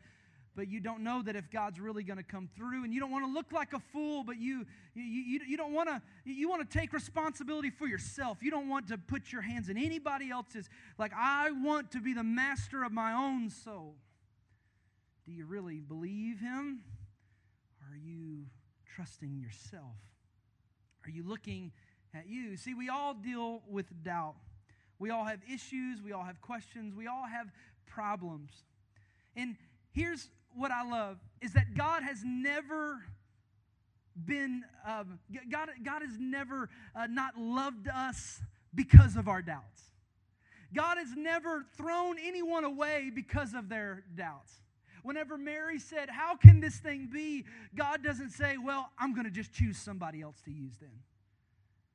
but 0.55 0.67
you 0.67 0.79
don't 0.79 1.01
know 1.01 1.21
that 1.21 1.35
if 1.35 1.49
God's 1.49 1.79
really 1.79 2.03
going 2.03 2.17
to 2.17 2.23
come 2.23 2.49
through 2.55 2.83
and 2.83 2.93
you 2.93 2.99
don't 2.99 3.11
want 3.11 3.25
to 3.25 3.31
look 3.31 3.51
like 3.51 3.73
a 3.73 3.79
fool 3.79 4.23
but 4.23 4.37
you 4.37 4.65
you, 4.93 5.03
you, 5.03 5.39
you 5.47 5.57
don't 5.57 5.73
want 5.73 5.89
to 5.89 6.01
you 6.25 6.49
want 6.49 6.69
to 6.69 6.77
take 6.77 6.93
responsibility 6.93 7.69
for 7.69 7.87
yourself 7.87 8.39
you 8.41 8.51
don't 8.51 8.69
want 8.69 8.87
to 8.89 8.97
put 8.97 9.31
your 9.31 9.41
hands 9.41 9.69
in 9.69 9.77
anybody 9.77 10.29
else's 10.29 10.69
like 10.97 11.11
I 11.15 11.51
want 11.51 11.91
to 11.91 11.99
be 11.99 12.13
the 12.13 12.23
master 12.23 12.83
of 12.83 12.91
my 12.91 13.13
own 13.13 13.49
soul 13.49 13.95
do 15.25 15.31
you 15.31 15.45
really 15.45 15.79
believe 15.79 16.39
him? 16.39 16.81
Are 17.89 17.97
you 17.97 18.45
trusting 18.95 19.37
yourself? 19.37 19.95
Are 21.05 21.09
you 21.09 21.23
looking 21.23 21.71
at 22.13 22.27
you? 22.27 22.57
See, 22.57 22.73
we 22.73 22.89
all 22.89 23.13
deal 23.13 23.61
with 23.67 23.85
doubt. 24.03 24.35
We 24.99 25.09
all 25.09 25.25
have 25.25 25.39
issues. 25.51 26.01
We 26.01 26.11
all 26.11 26.23
have 26.23 26.41
questions. 26.41 26.95
We 26.95 27.07
all 27.07 27.25
have 27.25 27.47
problems. 27.87 28.51
And 29.35 29.55
here's 29.91 30.29
what 30.55 30.71
I 30.71 30.83
love 30.87 31.17
is 31.41 31.53
that 31.53 31.75
God 31.75 32.03
has 32.03 32.19
never 32.23 33.03
been, 34.25 34.63
um, 34.87 35.19
God, 35.51 35.69
God 35.83 36.01
has 36.01 36.17
never 36.19 36.69
uh, 36.95 37.07
not 37.07 37.37
loved 37.37 37.87
us 37.87 38.41
because 38.73 39.15
of 39.15 39.27
our 39.27 39.41
doubts. 39.41 39.83
God 40.73 40.97
has 40.97 41.09
never 41.15 41.65
thrown 41.75 42.17
anyone 42.23 42.63
away 42.63 43.11
because 43.13 43.53
of 43.53 43.67
their 43.67 44.03
doubts. 44.15 44.53
Whenever 45.03 45.37
Mary 45.37 45.79
said, 45.79 46.09
How 46.09 46.35
can 46.35 46.59
this 46.59 46.77
thing 46.77 47.09
be? 47.11 47.45
God 47.75 48.03
doesn't 48.03 48.29
say, 48.29 48.57
Well, 48.57 48.89
I'm 48.97 49.13
going 49.13 49.25
to 49.25 49.31
just 49.31 49.51
choose 49.51 49.77
somebody 49.77 50.21
else 50.21 50.41
to 50.45 50.51
use 50.51 50.77
then. 50.79 50.91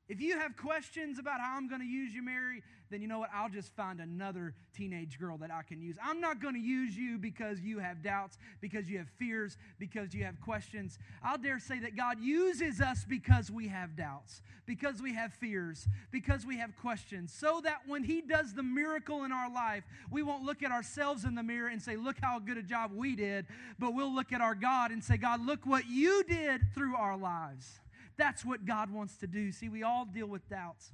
If 0.09 0.21
you 0.21 0.39
have 0.39 0.55
questions 0.55 1.19
about 1.19 1.41
how 1.41 1.57
I'm 1.57 1.67
going 1.67 1.81
to 1.81 1.87
use 1.87 2.13
you, 2.13 2.23
Mary, 2.23 2.63
then 2.89 3.01
you 3.01 3.09
know 3.09 3.19
what? 3.19 3.29
I'll 3.33 3.49
just 3.49 3.75
find 3.75 3.99
another 3.99 4.53
teenage 4.73 5.19
girl 5.19 5.37
that 5.39 5.51
I 5.51 5.63
can 5.63 5.81
use. 5.81 5.97
I'm 6.01 6.21
not 6.21 6.41
going 6.41 6.53
to 6.53 6.61
use 6.61 6.95
you 6.95 7.17
because 7.17 7.59
you 7.59 7.79
have 7.79 8.01
doubts, 8.01 8.37
because 8.61 8.89
you 8.89 8.97
have 8.99 9.09
fears, 9.17 9.57
because 9.79 10.13
you 10.13 10.23
have 10.23 10.39
questions. 10.39 10.97
I'll 11.21 11.37
dare 11.37 11.59
say 11.59 11.79
that 11.79 11.97
God 11.97 12.21
uses 12.21 12.79
us 12.79 13.05
because 13.07 13.51
we 13.51 13.67
have 13.67 13.97
doubts, 13.97 14.41
because 14.65 15.01
we 15.01 15.13
have 15.13 15.33
fears, 15.33 15.87
because 16.11 16.45
we 16.45 16.57
have 16.57 16.75
questions, 16.77 17.33
so 17.33 17.59
that 17.65 17.81
when 17.85 18.03
He 18.03 18.21
does 18.21 18.53
the 18.53 18.63
miracle 18.63 19.25
in 19.25 19.33
our 19.33 19.51
life, 19.51 19.83
we 20.09 20.23
won't 20.23 20.43
look 20.43 20.63
at 20.63 20.71
ourselves 20.71 21.25
in 21.25 21.35
the 21.35 21.43
mirror 21.43 21.67
and 21.67 21.81
say, 21.81 21.97
Look 21.97 22.17
how 22.21 22.39
good 22.39 22.57
a 22.57 22.63
job 22.63 22.91
we 22.95 23.17
did, 23.17 23.45
but 23.77 23.93
we'll 23.93 24.13
look 24.13 24.31
at 24.31 24.39
our 24.39 24.55
God 24.55 24.91
and 24.91 25.03
say, 25.03 25.17
God, 25.17 25.45
look 25.45 25.65
what 25.65 25.85
you 25.89 26.23
did 26.23 26.61
through 26.73 26.95
our 26.95 27.17
lives. 27.17 27.79
That's 28.17 28.43
what 28.43 28.65
God 28.65 28.91
wants 28.91 29.17
to 29.17 29.27
do. 29.27 29.51
See, 29.51 29.69
we 29.69 29.83
all 29.83 30.05
deal 30.05 30.27
with 30.27 30.47
doubts. 30.49 30.91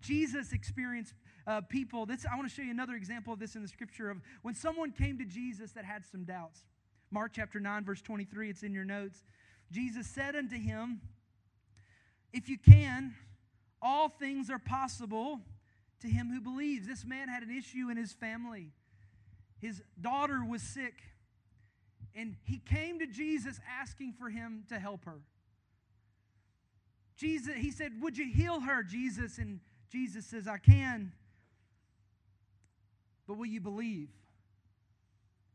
Jesus 0.00 0.52
experienced 0.52 1.14
uh, 1.46 1.60
people. 1.62 2.06
This, 2.06 2.26
I 2.30 2.36
want 2.36 2.48
to 2.48 2.54
show 2.54 2.62
you 2.62 2.70
another 2.70 2.94
example 2.94 3.32
of 3.32 3.38
this 3.38 3.54
in 3.54 3.62
the 3.62 3.68
scripture 3.68 4.10
of 4.10 4.18
when 4.42 4.54
someone 4.54 4.92
came 4.92 5.18
to 5.18 5.24
Jesus 5.24 5.72
that 5.72 5.84
had 5.84 6.04
some 6.06 6.24
doubts. 6.24 6.62
Mark 7.10 7.32
chapter 7.34 7.60
9, 7.60 7.84
verse 7.84 8.02
23, 8.02 8.50
it's 8.50 8.62
in 8.62 8.72
your 8.72 8.84
notes. 8.84 9.22
Jesus 9.70 10.06
said 10.06 10.36
unto 10.36 10.56
him, 10.56 11.00
If 12.32 12.48
you 12.48 12.58
can, 12.58 13.14
all 13.80 14.08
things 14.08 14.50
are 14.50 14.58
possible 14.58 15.40
to 16.00 16.08
him 16.08 16.30
who 16.30 16.40
believes. 16.40 16.86
This 16.86 17.04
man 17.04 17.28
had 17.28 17.42
an 17.42 17.56
issue 17.56 17.90
in 17.90 17.96
his 17.96 18.12
family. 18.12 18.72
His 19.60 19.82
daughter 20.00 20.44
was 20.44 20.62
sick, 20.62 20.94
and 22.14 22.36
he 22.44 22.58
came 22.58 22.98
to 22.98 23.06
Jesus 23.06 23.60
asking 23.80 24.14
for 24.18 24.28
him 24.28 24.64
to 24.68 24.78
help 24.78 25.04
her. 25.04 25.20
Jesus, 27.16 27.54
he 27.56 27.70
said, 27.70 27.92
Would 28.00 28.18
you 28.18 28.30
heal 28.30 28.60
her, 28.60 28.82
Jesus? 28.82 29.38
And 29.38 29.60
Jesus 29.90 30.26
says, 30.26 30.48
I 30.48 30.58
can. 30.58 31.12
But 33.26 33.38
will 33.38 33.46
you 33.46 33.60
believe? 33.60 34.08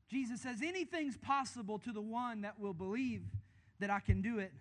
Jesus 0.10 0.42
says, 0.42 0.62
Anything's 0.64 1.18
possible 1.18 1.80
to 1.80 1.92
the 1.92 2.02
one 2.02 2.42
that 2.42 2.60
will 2.60 2.74
believe 2.74 3.24
that 3.80 3.90
I 3.90 4.00
can 4.00 4.22
do 4.22 4.40
it. 4.40 4.52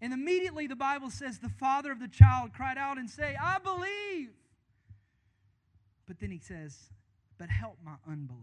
And 0.00 0.12
immediately 0.12 0.66
the 0.66 0.76
Bible 0.76 1.10
says 1.10 1.38
the 1.38 1.48
father 1.48 1.90
of 1.90 1.98
the 1.98 2.08
child 2.08 2.52
cried 2.52 2.78
out 2.78 2.98
and 2.98 3.10
say, 3.10 3.36
I 3.42 3.58
believe. 3.58 4.30
But 6.06 6.20
then 6.20 6.30
he 6.30 6.38
says, 6.38 6.76
But 7.38 7.48
help 7.48 7.78
my 7.84 7.94
unbelief. 8.06 8.42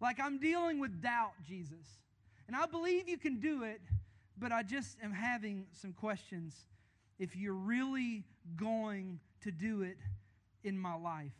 Like 0.00 0.20
I'm 0.20 0.38
dealing 0.38 0.78
with 0.78 1.00
doubt, 1.00 1.32
Jesus. 1.46 2.00
And 2.46 2.54
I 2.54 2.66
believe 2.66 3.08
you 3.08 3.18
can 3.18 3.40
do 3.40 3.64
it, 3.64 3.80
but 4.38 4.52
I 4.52 4.62
just 4.62 4.96
am 5.02 5.12
having 5.12 5.66
some 5.72 5.92
questions 5.92 6.54
if 7.18 7.36
you're 7.36 7.54
really 7.54 8.24
going 8.56 9.20
to 9.42 9.50
do 9.50 9.82
it 9.82 9.98
in 10.62 10.78
my 10.78 10.94
life. 10.94 11.32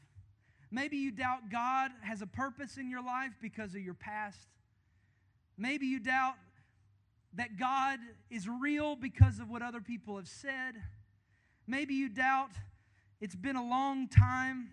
Maybe 0.70 0.96
you 0.96 1.10
doubt 1.10 1.50
God 1.50 1.90
has 2.02 2.22
a 2.22 2.26
purpose 2.26 2.76
in 2.76 2.90
your 2.90 3.02
life 3.02 3.32
because 3.40 3.74
of 3.74 3.80
your 3.80 3.94
past. 3.94 4.48
Maybe 5.56 5.86
you 5.86 6.00
doubt 6.00 6.34
that 7.34 7.58
God 7.58 7.98
is 8.30 8.48
real 8.48 8.96
because 8.96 9.38
of 9.38 9.50
what 9.50 9.62
other 9.62 9.80
people 9.80 10.16
have 10.16 10.28
said. 10.28 10.74
Maybe 11.66 11.94
you 11.94 12.08
doubt 12.08 12.50
it's 13.20 13.36
been 13.36 13.56
a 13.56 13.64
long 13.64 14.08
time 14.08 14.70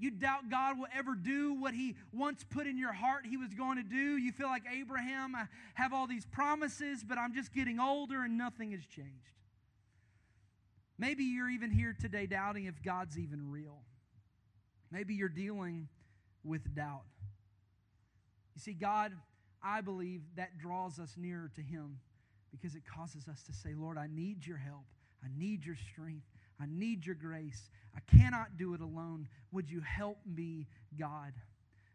you 0.00 0.10
doubt 0.10 0.50
God 0.50 0.78
will 0.78 0.88
ever 0.96 1.14
do 1.14 1.54
what 1.54 1.74
He 1.74 1.94
once 2.12 2.44
put 2.48 2.66
in 2.66 2.78
your 2.78 2.92
heart 2.92 3.26
He 3.26 3.36
was 3.36 3.54
going 3.54 3.76
to 3.76 3.82
do. 3.82 4.16
You 4.16 4.32
feel 4.32 4.48
like 4.48 4.64
Abraham, 4.72 5.36
I 5.36 5.46
have 5.74 5.92
all 5.92 6.06
these 6.06 6.26
promises, 6.26 7.04
but 7.06 7.18
I'm 7.18 7.34
just 7.34 7.52
getting 7.52 7.78
older 7.78 8.22
and 8.22 8.38
nothing 8.38 8.72
has 8.72 8.84
changed. 8.86 9.34
Maybe 10.98 11.24
you're 11.24 11.50
even 11.50 11.70
here 11.70 11.94
today 11.98 12.26
doubting 12.26 12.66
if 12.66 12.82
God's 12.82 13.18
even 13.18 13.50
real. 13.50 13.78
Maybe 14.90 15.14
you're 15.14 15.28
dealing 15.28 15.88
with 16.44 16.74
doubt. 16.74 17.04
You 18.54 18.60
see, 18.60 18.72
God, 18.72 19.12
I 19.62 19.80
believe 19.80 20.22
that 20.36 20.58
draws 20.58 20.98
us 20.98 21.14
nearer 21.16 21.50
to 21.54 21.62
Him 21.62 21.98
because 22.50 22.74
it 22.74 22.82
causes 22.84 23.28
us 23.28 23.42
to 23.44 23.52
say, 23.52 23.74
Lord, 23.76 23.96
I 23.96 24.08
need 24.10 24.46
your 24.46 24.56
help. 24.56 24.84
I 25.22 25.28
need 25.36 25.64
your 25.64 25.76
strength. 25.92 26.26
I 26.60 26.66
need 26.68 27.06
your 27.06 27.14
grace. 27.14 27.70
I 27.96 28.16
cannot 28.16 28.56
do 28.56 28.74
it 28.74 28.80
alone. 28.80 29.28
Would 29.52 29.70
you 29.70 29.80
help 29.80 30.18
me, 30.26 30.66
God? 30.98 31.32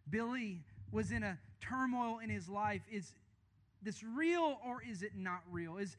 Billy 0.10 0.64
was 0.92 1.12
in 1.12 1.24
a 1.24 1.38
turmoil 1.62 2.20
in 2.20 2.30
his 2.30 2.50
life. 2.50 2.82
Is 2.92 3.14
this 3.82 4.04
real 4.04 4.60
or 4.66 4.82
is 4.82 5.04
it 5.04 5.12
not 5.16 5.42
real? 5.52 5.78
Is 5.78 5.96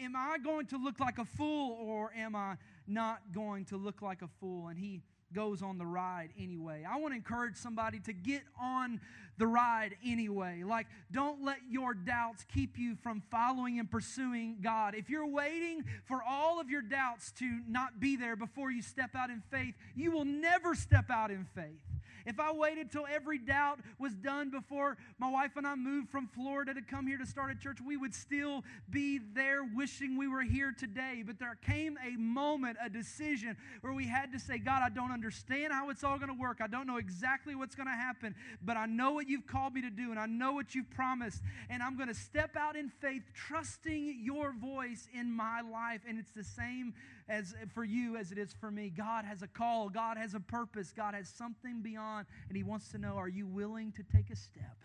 am 0.00 0.14
I 0.16 0.38
going 0.38 0.66
to 0.66 0.78
look 0.78 1.00
like 1.00 1.18
a 1.18 1.24
fool 1.24 1.76
or 1.80 2.12
am 2.16 2.36
I 2.36 2.56
not 2.86 3.20
going 3.32 3.64
to 3.66 3.76
look 3.76 4.02
like 4.02 4.22
a 4.22 4.28
fool? 4.40 4.68
And 4.68 4.78
he 4.78 5.02
goes 5.34 5.62
on 5.62 5.78
the 5.78 5.86
ride 5.86 6.30
anyway. 6.38 6.84
I 6.88 6.98
want 6.98 7.12
to 7.12 7.16
encourage 7.16 7.56
somebody 7.56 8.00
to 8.00 8.12
get 8.12 8.42
on 8.60 9.00
the 9.38 9.46
ride 9.46 9.96
anyway. 10.04 10.62
Like, 10.64 10.86
don't 11.12 11.44
let 11.44 11.58
your 11.68 11.94
doubts 11.94 12.44
keep 12.52 12.78
you 12.78 12.96
from 13.02 13.22
following 13.30 13.78
and 13.78 13.90
pursuing 13.90 14.58
God. 14.62 14.94
If 14.94 15.10
you're 15.10 15.26
waiting 15.26 15.84
for 16.04 16.22
all 16.22 16.60
of 16.60 16.70
your 16.70 16.82
doubts 16.82 17.32
to 17.32 17.60
not 17.68 18.00
be 18.00 18.16
there 18.16 18.36
before 18.36 18.70
you 18.70 18.82
step 18.82 19.14
out 19.14 19.30
in 19.30 19.42
faith, 19.50 19.74
you 19.94 20.10
will 20.10 20.24
never 20.24 20.74
step 20.74 21.10
out 21.10 21.30
in 21.30 21.46
faith. 21.54 21.82
If 22.26 22.40
I 22.40 22.52
waited 22.52 22.90
till 22.90 23.06
every 23.06 23.38
doubt 23.38 23.78
was 23.98 24.14
done 24.14 24.50
before 24.50 24.98
my 25.18 25.30
wife 25.30 25.52
and 25.56 25.66
I 25.66 25.76
moved 25.76 26.10
from 26.10 26.26
Florida 26.26 26.74
to 26.74 26.82
come 26.82 27.06
here 27.06 27.18
to 27.18 27.26
start 27.26 27.52
a 27.52 27.54
church, 27.54 27.78
we 27.86 27.96
would 27.96 28.14
still 28.14 28.64
be 28.90 29.20
there 29.34 29.62
wishing 29.62 30.18
we 30.18 30.26
were 30.26 30.42
here 30.42 30.74
today. 30.76 31.22
But 31.24 31.38
there 31.38 31.56
came 31.64 31.96
a 32.04 32.18
moment, 32.18 32.78
a 32.84 32.90
decision, 32.90 33.56
where 33.80 33.92
we 33.92 34.06
had 34.06 34.32
to 34.32 34.40
say, 34.40 34.58
God, 34.58 34.82
I 34.84 34.88
don't 34.88 35.12
understand 35.12 35.72
how 35.72 35.90
it's 35.90 36.02
all 36.02 36.18
going 36.18 36.34
to 36.34 36.40
work. 36.40 36.58
I 36.60 36.66
don't 36.66 36.86
know 36.86 36.96
exactly 36.96 37.54
what's 37.54 37.76
going 37.76 37.86
to 37.86 37.92
happen, 37.92 38.34
but 38.60 38.76
I 38.76 38.86
know 38.86 39.12
what 39.12 39.28
you've 39.28 39.46
called 39.46 39.74
me 39.74 39.82
to 39.82 39.90
do, 39.90 40.10
and 40.10 40.18
I 40.18 40.26
know 40.26 40.52
what 40.52 40.74
you've 40.74 40.90
promised. 40.90 41.40
And 41.70 41.80
I'm 41.80 41.96
going 41.96 42.08
to 42.08 42.14
step 42.14 42.56
out 42.56 42.74
in 42.74 42.88
faith, 42.88 43.22
trusting 43.34 44.20
your 44.22 44.52
voice 44.52 45.08
in 45.14 45.30
my 45.30 45.60
life. 45.60 46.00
And 46.08 46.18
it's 46.18 46.32
the 46.32 46.44
same 46.44 46.94
as 47.28 47.54
for 47.74 47.84
you 47.84 48.16
as 48.16 48.30
it 48.30 48.38
is 48.38 48.54
for 48.60 48.70
me. 48.70 48.90
God 48.90 49.24
has 49.24 49.42
a 49.42 49.48
call, 49.48 49.88
God 49.88 50.16
has 50.16 50.34
a 50.34 50.40
purpose, 50.40 50.92
God 50.92 51.14
has 51.14 51.28
something 51.28 51.82
beyond, 51.82 52.26
and 52.48 52.56
He 52.56 52.62
wants 52.62 52.90
to 52.90 52.98
know 52.98 53.16
are 53.16 53.28
you 53.28 53.46
willing 53.46 53.92
to 53.92 54.02
take 54.02 54.30
a 54.30 54.36
step? 54.36 54.76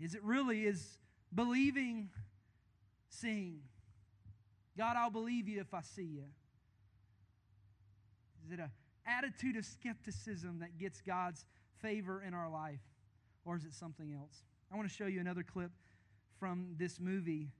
Is 0.00 0.14
it 0.14 0.22
really 0.22 0.66
is 0.66 0.98
believing 1.34 2.10
seeing? 3.08 3.60
God, 4.76 4.96
I'll 4.96 5.10
believe 5.10 5.48
you 5.48 5.60
if 5.60 5.72
I 5.72 5.82
see 5.82 6.02
you. 6.02 6.24
Is 8.44 8.52
it 8.52 8.60
an 8.60 8.70
attitude 9.06 9.56
of 9.56 9.64
skepticism 9.64 10.58
that 10.60 10.78
gets 10.78 11.00
God's 11.00 11.44
favor 11.80 12.22
in 12.26 12.34
our 12.34 12.50
life, 12.50 12.80
or 13.44 13.56
is 13.56 13.64
it 13.64 13.72
something 13.72 14.12
else? 14.12 14.42
I 14.72 14.76
want 14.76 14.88
to 14.88 14.94
show 14.94 15.06
you 15.06 15.20
another 15.20 15.42
clip 15.42 15.70
from 16.38 16.74
this 16.76 17.00
movie, 17.00 17.52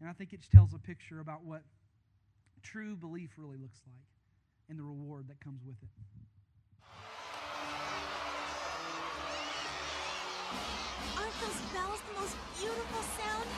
and 0.00 0.08
I 0.08 0.12
think 0.12 0.32
it 0.32 0.40
tells 0.52 0.74
a 0.74 0.78
picture 0.78 1.20
about 1.20 1.44
what 1.44 1.62
true 2.62 2.96
belief 2.96 3.30
really 3.36 3.58
looks 3.58 3.80
like 3.86 4.04
and 4.68 4.78
the 4.78 4.82
reward 4.82 5.28
that 5.28 5.40
comes 5.40 5.60
with 5.66 5.76
it. 5.82 5.88
Aren't 11.18 11.40
those 11.40 11.60
bells 11.74 12.00
the 12.08 12.20
most 12.20 12.36
beautiful 12.58 13.02
sound? 13.18 13.48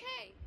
Okay. 0.00 0.39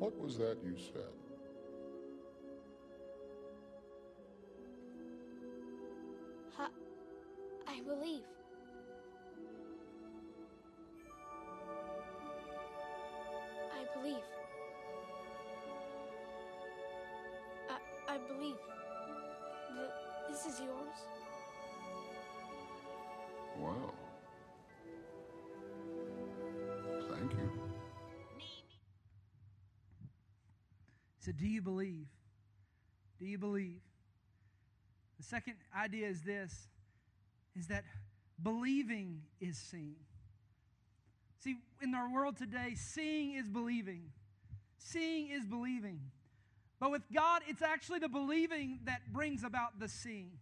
What 0.00 0.18
was 0.18 0.38
that 0.38 0.56
you 0.64 0.76
said? 0.94 1.19
Do 31.40 31.46
you 31.46 31.62
believe? 31.62 32.06
Do 33.18 33.24
you 33.24 33.38
believe? 33.38 33.80
The 35.18 35.24
second 35.24 35.54
idea 35.76 36.08
is 36.08 36.20
this 36.20 36.54
is 37.56 37.68
that 37.68 37.84
believing 38.42 39.22
is 39.40 39.56
seeing. 39.56 39.96
See, 41.42 41.56
in 41.82 41.94
our 41.94 42.12
world 42.12 42.36
today, 42.36 42.74
seeing 42.76 43.34
is 43.34 43.48
believing. 43.48 44.02
Seeing 44.78 45.28
is 45.30 45.46
believing. 45.46 46.00
But 46.78 46.90
with 46.90 47.02
God, 47.12 47.42
it's 47.48 47.62
actually 47.62 47.98
the 47.98 48.08
believing 48.08 48.80
that 48.84 49.12
brings 49.12 49.42
about 49.42 49.80
the 49.80 49.88
seeing. 49.88 50.32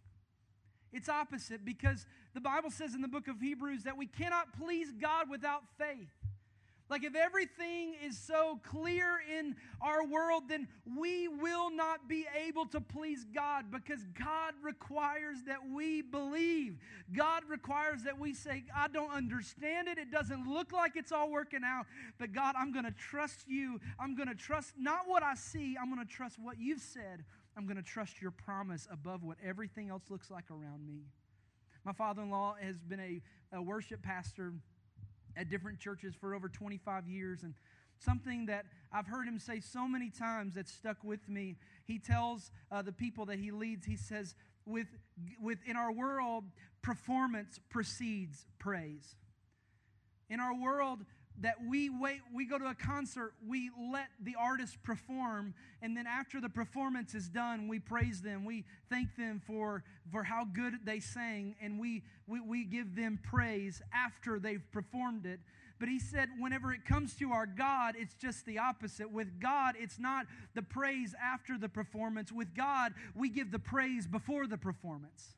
It's 0.91 1.07
opposite 1.07 1.63
because 1.63 2.05
the 2.33 2.41
Bible 2.41 2.71
says 2.71 2.93
in 2.93 3.01
the 3.01 3.07
book 3.07 3.27
of 3.27 3.39
Hebrews 3.39 3.83
that 3.83 3.97
we 3.97 4.07
cannot 4.07 4.57
please 4.57 4.91
God 4.91 5.29
without 5.29 5.61
faith. 5.77 6.09
Like, 6.89 7.03
if 7.03 7.15
everything 7.15 7.93
is 8.03 8.17
so 8.17 8.59
clear 8.63 9.19
in 9.37 9.55
our 9.79 10.05
world, 10.05 10.43
then 10.49 10.67
we 10.97 11.27
will 11.27 11.69
not 11.69 12.07
be 12.07 12.25
able 12.47 12.65
to 12.67 12.81
please 12.81 13.25
God 13.33 13.65
because 13.71 13.99
God 14.17 14.53
requires 14.63 15.43
that 15.45 15.59
we 15.71 16.01
believe. 16.01 16.77
God 17.15 17.43
requires 17.47 18.03
that 18.03 18.17
we 18.17 18.33
say, 18.33 18.63
I 18.75 18.87
don't 18.87 19.11
understand 19.11 19.87
it. 19.87 19.99
It 19.99 20.11
doesn't 20.11 20.47
look 20.47 20.71
like 20.73 20.95
it's 20.95 21.11
all 21.11 21.29
working 21.29 21.61
out. 21.63 21.85
But 22.17 22.33
God, 22.33 22.55
I'm 22.57 22.71
going 22.71 22.85
to 22.85 22.91
trust 22.91 23.45
you. 23.47 23.79
I'm 23.99 24.15
going 24.15 24.29
to 24.29 24.35
trust 24.35 24.73
not 24.77 25.01
what 25.07 25.21
I 25.21 25.35
see, 25.35 25.77
I'm 25.79 25.93
going 25.93 26.05
to 26.05 26.11
trust 26.11 26.39
what 26.39 26.57
you've 26.59 26.81
said. 26.81 27.23
I'm 27.55 27.65
going 27.65 27.77
to 27.77 27.83
trust 27.83 28.21
your 28.21 28.31
promise 28.31 28.87
above 28.91 29.23
what 29.23 29.37
everything 29.43 29.89
else 29.89 30.03
looks 30.09 30.31
like 30.31 30.49
around 30.49 30.87
me. 30.87 31.01
My 31.83 31.93
father 31.93 32.21
in 32.21 32.29
law 32.29 32.55
has 32.61 32.77
been 32.83 32.99
a, 32.99 33.21
a 33.55 33.61
worship 33.61 34.01
pastor 34.01 34.53
at 35.35 35.49
different 35.49 35.79
churches 35.79 36.13
for 36.19 36.35
over 36.35 36.49
25 36.49 37.07
years. 37.07 37.43
And 37.43 37.53
something 37.99 38.47
that 38.47 38.65
I've 38.91 39.07
heard 39.07 39.27
him 39.27 39.39
say 39.39 39.59
so 39.59 39.87
many 39.87 40.09
times 40.09 40.55
that 40.55 40.67
stuck 40.67 41.03
with 41.03 41.27
me, 41.27 41.55
he 41.85 41.99
tells 41.99 42.51
uh, 42.71 42.81
the 42.81 42.91
people 42.91 43.25
that 43.25 43.39
he 43.39 43.51
leads, 43.51 43.85
he 43.85 43.97
says, 43.97 44.35
with, 44.65 44.87
with, 45.41 45.59
in 45.65 45.75
our 45.75 45.91
world, 45.91 46.45
performance 46.81 47.59
precedes 47.69 48.45
praise. 48.59 49.15
In 50.29 50.39
our 50.39 50.53
world, 50.53 50.99
that 51.41 51.55
we 51.67 51.89
wait, 51.89 52.21
we 52.33 52.45
go 52.45 52.57
to 52.57 52.65
a 52.65 52.75
concert, 52.75 53.33
we 53.47 53.69
let 53.91 54.07
the 54.21 54.35
artist 54.37 54.81
perform, 54.83 55.53
and 55.81 55.95
then 55.95 56.05
after 56.05 56.41
the 56.41 56.49
performance 56.49 57.15
is 57.15 57.29
done, 57.29 57.67
we 57.67 57.79
praise 57.79 58.21
them. 58.21 58.45
We 58.45 58.65
thank 58.89 59.15
them 59.15 59.41
for, 59.45 59.83
for 60.11 60.23
how 60.23 60.45
good 60.45 60.79
they 60.83 60.99
sang, 60.99 61.55
and 61.61 61.79
we, 61.79 62.03
we, 62.27 62.41
we 62.41 62.63
give 62.65 62.95
them 62.95 63.19
praise 63.23 63.81
after 63.93 64.39
they've 64.39 64.65
performed 64.71 65.25
it. 65.25 65.39
But 65.79 65.87
he 65.87 65.97
said, 65.97 66.27
whenever 66.37 66.73
it 66.73 66.83
comes 66.85 67.15
to 67.15 67.31
our 67.31 67.45
God, 67.45 67.95
it's 67.97 68.13
just 68.15 68.45
the 68.45 68.59
opposite. 68.59 69.09
With 69.09 69.39
God, 69.39 69.75
it's 69.79 69.97
not 69.97 70.25
the 70.53 70.61
praise 70.61 71.15
after 71.23 71.57
the 71.57 71.69
performance. 71.69 72.33
With 72.33 72.53
God, 72.53 72.93
we 73.15 73.29
give 73.29 73.51
the 73.51 73.59
praise 73.59 74.05
before 74.05 74.45
the 74.45 74.57
performance. 74.57 75.35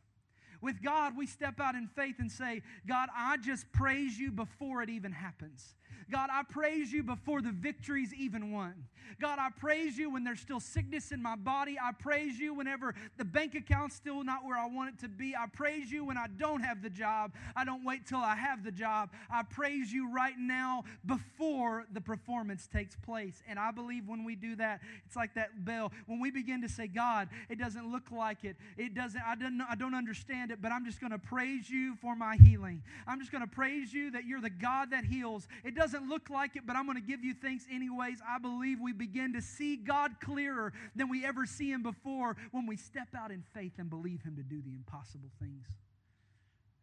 With 0.62 0.82
God, 0.82 1.18
we 1.18 1.26
step 1.26 1.60
out 1.60 1.76
in 1.76 1.88
faith 1.88 2.16
and 2.20 2.32
say, 2.32 2.62
God, 2.88 3.10
I 3.16 3.38
just 3.38 3.72
praise 3.72 4.18
you 4.18 4.32
before 4.32 4.82
it 4.82 4.90
even 4.90 5.12
happens. 5.12 5.76
God, 6.12 6.30
I 6.32 6.44
praise 6.44 6.92
you 6.92 7.04
before 7.04 7.42
the 7.42 7.52
victories 7.52 8.14
even 8.14 8.52
won. 8.52 8.74
God, 9.20 9.40
I 9.40 9.50
praise 9.50 9.98
you 9.98 10.10
when 10.12 10.24
there's 10.24 10.40
still 10.40 10.60
sickness 10.60 11.12
in 11.12 11.22
my 11.22 11.36
body. 11.36 11.78
I 11.82 11.92
praise 11.92 12.38
you 12.38 12.54
whenever 12.54 12.94
the 13.18 13.26
bank 13.26 13.56
account's 13.56 13.96
still 13.96 14.24
not 14.24 14.46
where 14.46 14.58
I 14.58 14.68
want 14.68 14.96
it 14.96 15.00
to 15.02 15.10
be. 15.10 15.36
I 15.36 15.46
praise 15.48 15.92
you 15.92 16.04
when 16.04 16.18
I 16.18 16.28
don't 16.38 16.62
have 16.62 16.82
the 16.82 16.90
job. 16.90 17.34
I 17.56 17.64
don't 17.66 17.86
wait 17.86 18.06
till 18.06 18.20
I 18.20 18.36
have 18.36 18.64
the 18.64 18.72
job. 18.72 19.12
I 19.30 19.44
praise 19.44 19.92
you 19.92 20.12
right 20.14 20.38
now 20.38 20.84
before 21.06 21.86
the 21.92 22.02
performance 22.02 22.68
takes 22.68 22.96
place. 22.96 23.42
And 23.48 23.58
I 23.58 23.72
believe 23.72 24.08
when 24.08 24.24
we 24.24 24.36
do 24.36 24.56
that, 24.58 24.82
it's 25.06 25.16
like 25.16 25.36
that 25.36 25.66
bell. 25.66 25.92
When 26.08 26.20
we 26.20 26.32
begin 26.32 26.62
to 26.62 26.70
say, 26.70 26.88
God, 26.88 27.30
it 27.50 27.58
doesn't 27.58 27.92
look 27.92 28.12
like 28.12 28.44
it. 28.44 28.58
It 28.78 28.94
doesn't, 28.94 29.22
I 29.26 29.36
don't, 29.36 29.62
I 29.70 29.76
don't 29.76 29.96
understand 29.96 30.51
but 30.60 30.72
I'm 30.72 30.86
just 30.86 31.00
going 31.00 31.12
to 31.12 31.20
praise 31.20 31.70
you 31.70 31.96
for 32.02 32.16
my 32.16 32.38
healing. 32.38 32.82
I'm 33.06 33.20
just 33.20 33.32
going 33.32 33.44
to 33.44 33.50
praise 33.50 33.94
you 33.94 34.12
that 34.12 34.26
you're 34.26 34.42
the 34.42 34.50
God 34.50 34.92
that 34.92 35.06
heals. 35.06 35.48
It 35.64 35.76
doesn't 35.76 36.10
look 36.10 36.30
like 36.30 36.56
it, 36.56 36.64
but 36.66 36.76
I'm 36.76 36.86
going 36.86 37.00
to 37.00 37.08
give 37.08 37.24
you 37.24 37.34
thanks 37.34 37.66
anyways. 37.72 38.20
I 38.28 38.40
believe 38.40 38.80
we 38.82 38.94
begin 38.94 39.34
to 39.34 39.42
see 39.42 39.76
God 39.76 40.14
clearer 40.20 40.74
than 40.96 41.10
we 41.10 41.24
ever 41.26 41.46
see 41.46 41.72
Him 41.72 41.84
before 41.84 42.36
when 42.52 42.66
we 42.66 42.76
step 42.76 43.10
out 43.16 43.30
in 43.30 43.44
faith 43.54 43.74
and 43.78 43.90
believe 43.90 44.24
Him 44.24 44.36
to 44.38 44.44
do 44.44 44.62
the 44.62 44.74
impossible 44.74 45.30
things. 45.40 45.68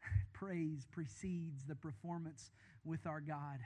Praise 0.32 0.86
precedes 0.90 1.64
the 1.66 1.74
performance 1.74 2.50
with 2.84 3.06
our 3.06 3.20
God. 3.20 3.58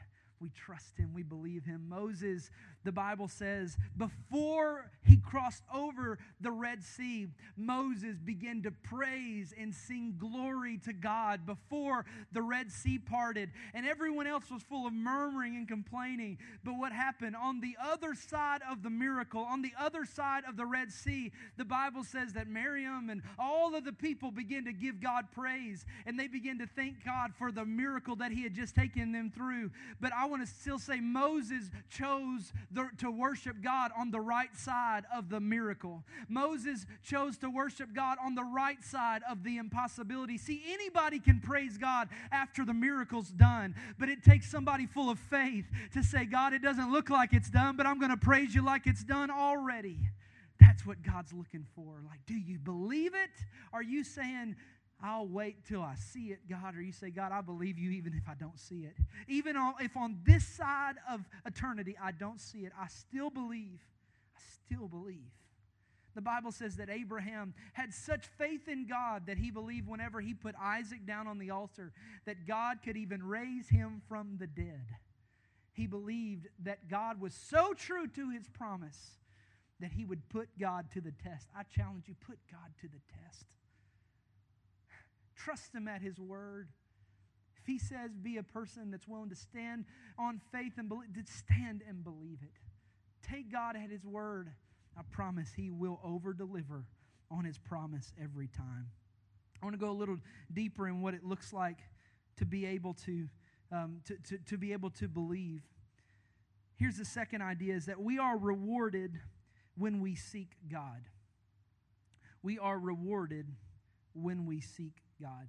We 0.43 0.51
trust 0.51 0.99
him. 0.99 1.13
We 1.15 1.23
believe 1.23 1.65
him. 1.65 1.87
Moses, 1.89 2.51
the 2.83 2.91
Bible 2.91 3.29
says, 3.29 3.77
before 3.97 4.91
he 5.05 5.19
crossed 5.19 5.63
over 5.73 6.19
the 6.41 6.51
Red 6.51 6.83
Sea, 6.83 7.29
Moses 7.57 8.19
began 8.19 8.63
to 8.63 8.73
praise 8.73 9.55
and 9.57 9.73
sing 9.73 10.17
glory 10.19 10.79
to 10.79 10.93
God 10.93 11.47
before 11.47 12.05
the 12.33 12.43
Red 12.43 12.73
Sea 12.73 12.99
parted. 12.99 13.51
And 13.73 13.87
everyone 13.87 14.27
else 14.27 14.51
was 14.51 14.63
full 14.63 14.85
of 14.85 14.93
murmuring 14.93 15.55
and 15.55 15.69
complaining. 15.69 16.39
But 16.65 16.73
what 16.73 16.93
happened? 16.93 17.37
On 17.37 17.61
the 17.61 17.77
other 17.81 18.15
side 18.15 18.63
of 18.69 18.83
the 18.83 18.91
miracle, 18.91 19.43
on 19.43 19.63
the 19.63 19.73
other 19.79 20.05
side 20.05 20.43
of 20.49 20.57
the 20.57 20.67
Red 20.67 20.91
Sea, 20.91 21.31
the 21.57 21.65
Bible 21.65 22.03
says 22.03 22.33
that 22.33 22.49
Miriam 22.49 23.11
and 23.11 23.23
all 23.39 23.77
of 23.77 23.85
the 23.85 23.93
people 23.93 24.33
began 24.33 24.65
to 24.65 24.73
give 24.73 25.01
God 25.01 25.27
praise. 25.33 25.87
And 26.05 26.19
they 26.19 26.27
began 26.27 26.59
to 26.59 26.67
thank 26.67 27.05
God 27.05 27.33
for 27.39 27.53
the 27.53 27.65
miracle 27.65 28.17
that 28.17 28.33
he 28.33 28.43
had 28.43 28.55
just 28.55 28.75
taken 28.75 29.13
them 29.13 29.31
through. 29.33 29.71
But 30.01 30.13
I 30.13 30.32
want 30.33 30.47
to 30.47 30.53
still 30.53 30.79
say 30.79 30.99
Moses 30.99 31.71
chose 31.91 32.53
the, 32.71 32.89
to 32.99 33.11
worship 33.11 33.63
God 33.63 33.91
on 33.97 34.11
the 34.11 34.21
right 34.21 34.55
side 34.57 35.05
of 35.15 35.29
the 35.29 35.39
miracle. 35.39 36.03
Moses 36.29 36.87
chose 37.05 37.37
to 37.39 37.51
worship 37.51 37.91
God 37.95 38.17
on 38.25 38.35
the 38.35 38.43
right 38.43 38.83
side 38.83 39.23
of 39.31 39.45
the 39.45 39.59
impossibility. 39.59 40.39
See, 40.39 40.63
anybody 40.69 41.21
can 41.21 41.39
praise 41.39 41.77
God 41.77 42.09
after 42.33 42.65
the 42.65 42.75
miracle's 42.75 43.29
done, 43.29 43.75
but 43.99 44.09
it 44.09 44.25
takes 44.25 44.51
somebody 44.51 44.87
full 44.87 45.11
of 45.11 45.19
faith 45.19 45.67
to 45.93 46.03
say, 46.03 46.25
God, 46.25 46.53
it 46.55 46.63
doesn't 46.63 46.91
look 46.91 47.11
like 47.11 47.33
it's 47.33 47.51
done, 47.51 47.77
but 47.77 47.87
I'm 47.87 47.99
going 47.99 48.11
to 48.11 48.17
praise 48.17 48.55
you 48.55 48.65
like 48.65 48.87
it's 48.87 49.05
done 49.05 49.31
already. 49.31 49.99
That's 50.61 50.87
what 50.87 51.03
God's 51.03 51.33
looking 51.33 51.67
for. 51.75 52.01
Like, 52.09 52.21
do 52.27 52.35
you 52.35 52.59
believe 52.59 53.15
it? 53.15 53.31
Are 53.73 53.83
you 53.83 54.05
saying, 54.05 54.57
I'll 55.03 55.27
wait 55.27 55.67
till 55.67 55.83
I 55.83 55.95
see 55.97 56.27
it, 56.29 56.41
God. 56.49 56.77
Or 56.77 56.83
you 56.83 56.93
say, 56.93 57.11
God, 57.11 57.33
I 57.33 57.41
believe 57.41 57.79
you 57.79 57.91
even 57.91 58.15
if 58.15 58.29
I 58.29 58.35
don't 58.35 58.59
see 58.59 58.85
it. 58.85 58.95
Even 59.27 59.57
if 59.81 59.97
on 59.97 60.19
this 60.25 60.47
side 60.47 60.95
of 61.11 61.23
eternity 61.45 61.97
I 62.01 62.13
don't 62.13 62.41
see 62.41 62.61
it, 62.61 62.73
I 62.79 62.87
still 62.87 63.31
believe. 63.31 63.81
I 64.37 64.41
still 64.65 64.87
believe. 64.87 65.31
The 66.15 66.21
Bible 66.21 66.53
says 66.53 66.77
that 66.77 66.91
Abraham 66.91 67.55
had 67.73 67.93
such 67.95 68.27
faith 68.27 68.69
in 68.69 68.87
God 68.87 69.27
that 69.27 69.39
he 69.39 69.51
believed 69.51 69.89
whenever 69.89 70.21
he 70.21 70.35
put 70.35 70.55
Isaac 70.61 71.07
down 71.07 71.27
on 71.27 71.39
the 71.39 71.51
altar 71.51 71.93
that 72.27 72.47
God 72.47 72.79
could 72.85 72.97
even 72.97 73.23
raise 73.23 73.69
him 73.69 74.03
from 74.09 74.37
the 74.39 74.47
dead. 74.47 74.87
He 75.73 75.87
believed 75.87 76.49
that 76.65 76.89
God 76.89 77.21
was 77.21 77.33
so 77.33 77.73
true 77.73 78.07
to 78.09 78.31
his 78.31 78.47
promise 78.49 79.13
that 79.81 79.91
he 79.93 80.05
would 80.05 80.29
put 80.29 80.49
God 80.61 80.87
to 80.93 81.01
the 81.01 81.13
test. 81.13 81.49
I 81.57 81.63
challenge 81.63 82.05
you, 82.07 82.15
put 82.27 82.39
God 82.51 82.71
to 82.83 82.89
the 82.89 83.01
test. 83.25 83.47
Trust 85.45 85.75
Him 85.75 85.89
at 85.89 86.03
His 86.03 86.19
word. 86.19 86.69
If 87.57 87.67
He 87.67 87.79
says 87.79 88.11
be 88.21 88.37
a 88.37 88.43
person 88.43 88.91
that's 88.91 89.09
willing 89.09 89.31
to 89.31 89.37
stand 89.37 89.85
on 90.19 90.41
faith 90.53 90.75
and 90.79 90.89
believe, 90.89 91.11
stand 91.27 91.83
and 91.89 92.03
believe 92.05 92.39
it. 92.43 92.59
Take 93.23 93.51
God 93.51 93.77
at 93.77 93.91
His 93.91 94.05
word. 94.05 94.51
I 94.97 95.03
promise 95.11 95.53
He 95.57 95.71
will 95.71 96.01
over 96.05 96.33
deliver 96.33 96.85
on 97.31 97.45
His 97.45 97.59
promise 97.59 98.13
every 98.23 98.49
time. 98.49 98.91
I 99.63 99.67
want 99.67 99.75
to 99.75 99.81
go 99.81 99.91
a 99.91 99.93
little 99.93 100.19
deeper 100.53 100.89
in 100.89 101.01
what 101.01 101.15
it 101.15 101.25
looks 101.25 101.53
like 101.53 101.79
to 102.37 102.45
be 102.45 102.67
able 102.67 102.95
to, 102.95 103.29
um, 103.71 104.01
to, 104.07 104.17
to, 104.29 104.39
to 104.39 104.59
be 104.59 104.73
able 104.73 104.91
to 104.91 105.09
believe. 105.09 105.63
Here's 106.77 106.97
the 106.97 107.05
second 107.05 107.43
idea 107.43 107.75
is 107.75 107.87
that 107.87 108.01
we 108.01 108.19
are 108.19 108.37
rewarded 108.37 109.21
when 109.77 110.01
we 110.01 110.17
seek 110.17 110.57
God. 110.71 111.03
We 112.43 112.59
are 112.59 112.79
rewarded 112.79 113.47
when 114.15 114.47
we 114.47 114.61
seek 114.61 115.02
God. 115.23 115.49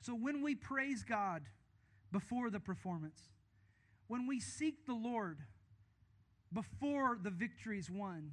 So 0.00 0.14
when 0.14 0.42
we 0.42 0.54
praise 0.54 1.02
God 1.02 1.42
before 2.12 2.50
the 2.50 2.60
performance, 2.60 3.20
when 4.06 4.26
we 4.26 4.40
seek 4.40 4.86
the 4.86 4.94
Lord 4.94 5.38
before 6.52 7.18
the 7.22 7.30
victory 7.30 7.78
is 7.78 7.90
won, 7.90 8.32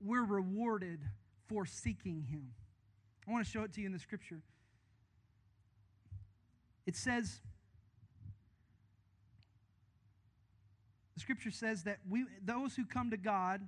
we're 0.00 0.24
rewarded 0.24 1.00
for 1.48 1.64
seeking 1.64 2.26
Him. 2.30 2.52
I 3.26 3.32
want 3.32 3.44
to 3.44 3.50
show 3.50 3.62
it 3.62 3.72
to 3.74 3.80
you 3.80 3.86
in 3.86 3.92
the 3.92 3.98
scripture. 3.98 4.40
It 6.86 6.96
says, 6.96 7.40
the 11.14 11.20
scripture 11.20 11.50
says 11.50 11.84
that 11.84 11.98
we, 12.08 12.26
those 12.44 12.74
who 12.74 12.84
come 12.84 13.10
to 13.10 13.16
God 13.16 13.66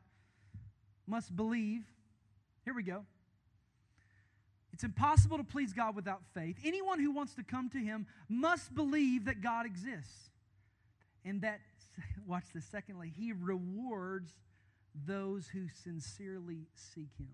must 1.07 1.35
believe 1.35 1.85
here 2.67 2.75
we 2.75 2.83
go. 2.83 3.05
It's 4.73 4.83
impossible 4.83 5.39
to 5.39 5.45
please 5.45 5.73
God 5.73 5.95
without 5.95 6.21
faith. 6.35 6.59
Anyone 6.65 7.01
who 7.01 7.13
wants 7.13 7.33
to 7.35 7.45
come 7.45 7.71
to 7.71 7.79
Him 7.79 8.07
must 8.29 8.75
believe 8.75 9.27
that 9.27 9.41
God 9.41 9.65
exists. 9.65 10.31
And 11.25 11.41
that, 11.43 11.61
watch 12.27 12.45
this, 12.53 12.67
secondly, 12.67 13.11
He 13.17 13.33
rewards 13.33 14.35
those 15.07 15.47
who 15.47 15.69
sincerely 15.83 16.67
seek 16.75 17.09
Him. 17.19 17.31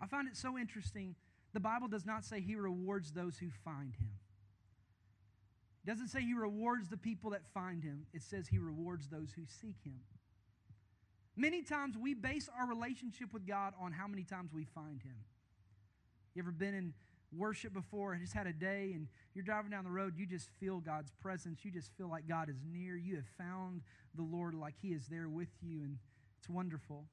I 0.00 0.06
find 0.06 0.26
it 0.26 0.36
so 0.36 0.56
interesting. 0.56 1.14
The 1.52 1.60
Bible 1.60 1.86
does 1.86 2.06
not 2.06 2.24
say 2.24 2.40
He 2.40 2.56
rewards 2.56 3.12
those 3.12 3.36
who 3.36 3.50
find 3.62 3.94
Him. 3.94 4.10
It 5.84 5.90
doesn't 5.90 6.08
say 6.08 6.22
He 6.22 6.32
rewards 6.32 6.88
the 6.88 6.96
people 6.96 7.30
that 7.30 7.42
find 7.52 7.84
Him, 7.84 8.06
it 8.14 8.22
says 8.22 8.48
He 8.48 8.58
rewards 8.58 9.08
those 9.08 9.32
who 9.36 9.42
seek 9.46 9.76
Him. 9.84 10.00
Many 11.38 11.62
times 11.62 11.96
we 11.96 12.14
base 12.14 12.50
our 12.58 12.66
relationship 12.66 13.32
with 13.32 13.46
God 13.46 13.72
on 13.80 13.92
how 13.92 14.08
many 14.08 14.24
times 14.24 14.52
we 14.52 14.64
find 14.64 15.00
Him. 15.00 15.14
You 16.34 16.42
ever 16.42 16.50
been 16.50 16.74
in 16.74 16.94
worship 17.32 17.72
before 17.72 18.12
and 18.12 18.20
just 18.20 18.34
had 18.34 18.48
a 18.48 18.52
day 18.52 18.90
and 18.92 19.06
you're 19.34 19.44
driving 19.44 19.70
down 19.70 19.84
the 19.84 19.90
road, 19.90 20.14
you 20.16 20.26
just 20.26 20.48
feel 20.58 20.80
God's 20.80 21.12
presence. 21.22 21.64
You 21.64 21.70
just 21.70 21.92
feel 21.96 22.08
like 22.08 22.26
God 22.26 22.48
is 22.48 22.56
near. 22.68 22.96
You 22.96 23.14
have 23.14 23.28
found 23.38 23.82
the 24.16 24.24
Lord 24.24 24.54
like 24.54 24.74
He 24.82 24.88
is 24.88 25.06
there 25.06 25.28
with 25.28 25.46
you, 25.62 25.84
and 25.84 25.98
it's 26.40 26.48
wonderful. 26.48 27.04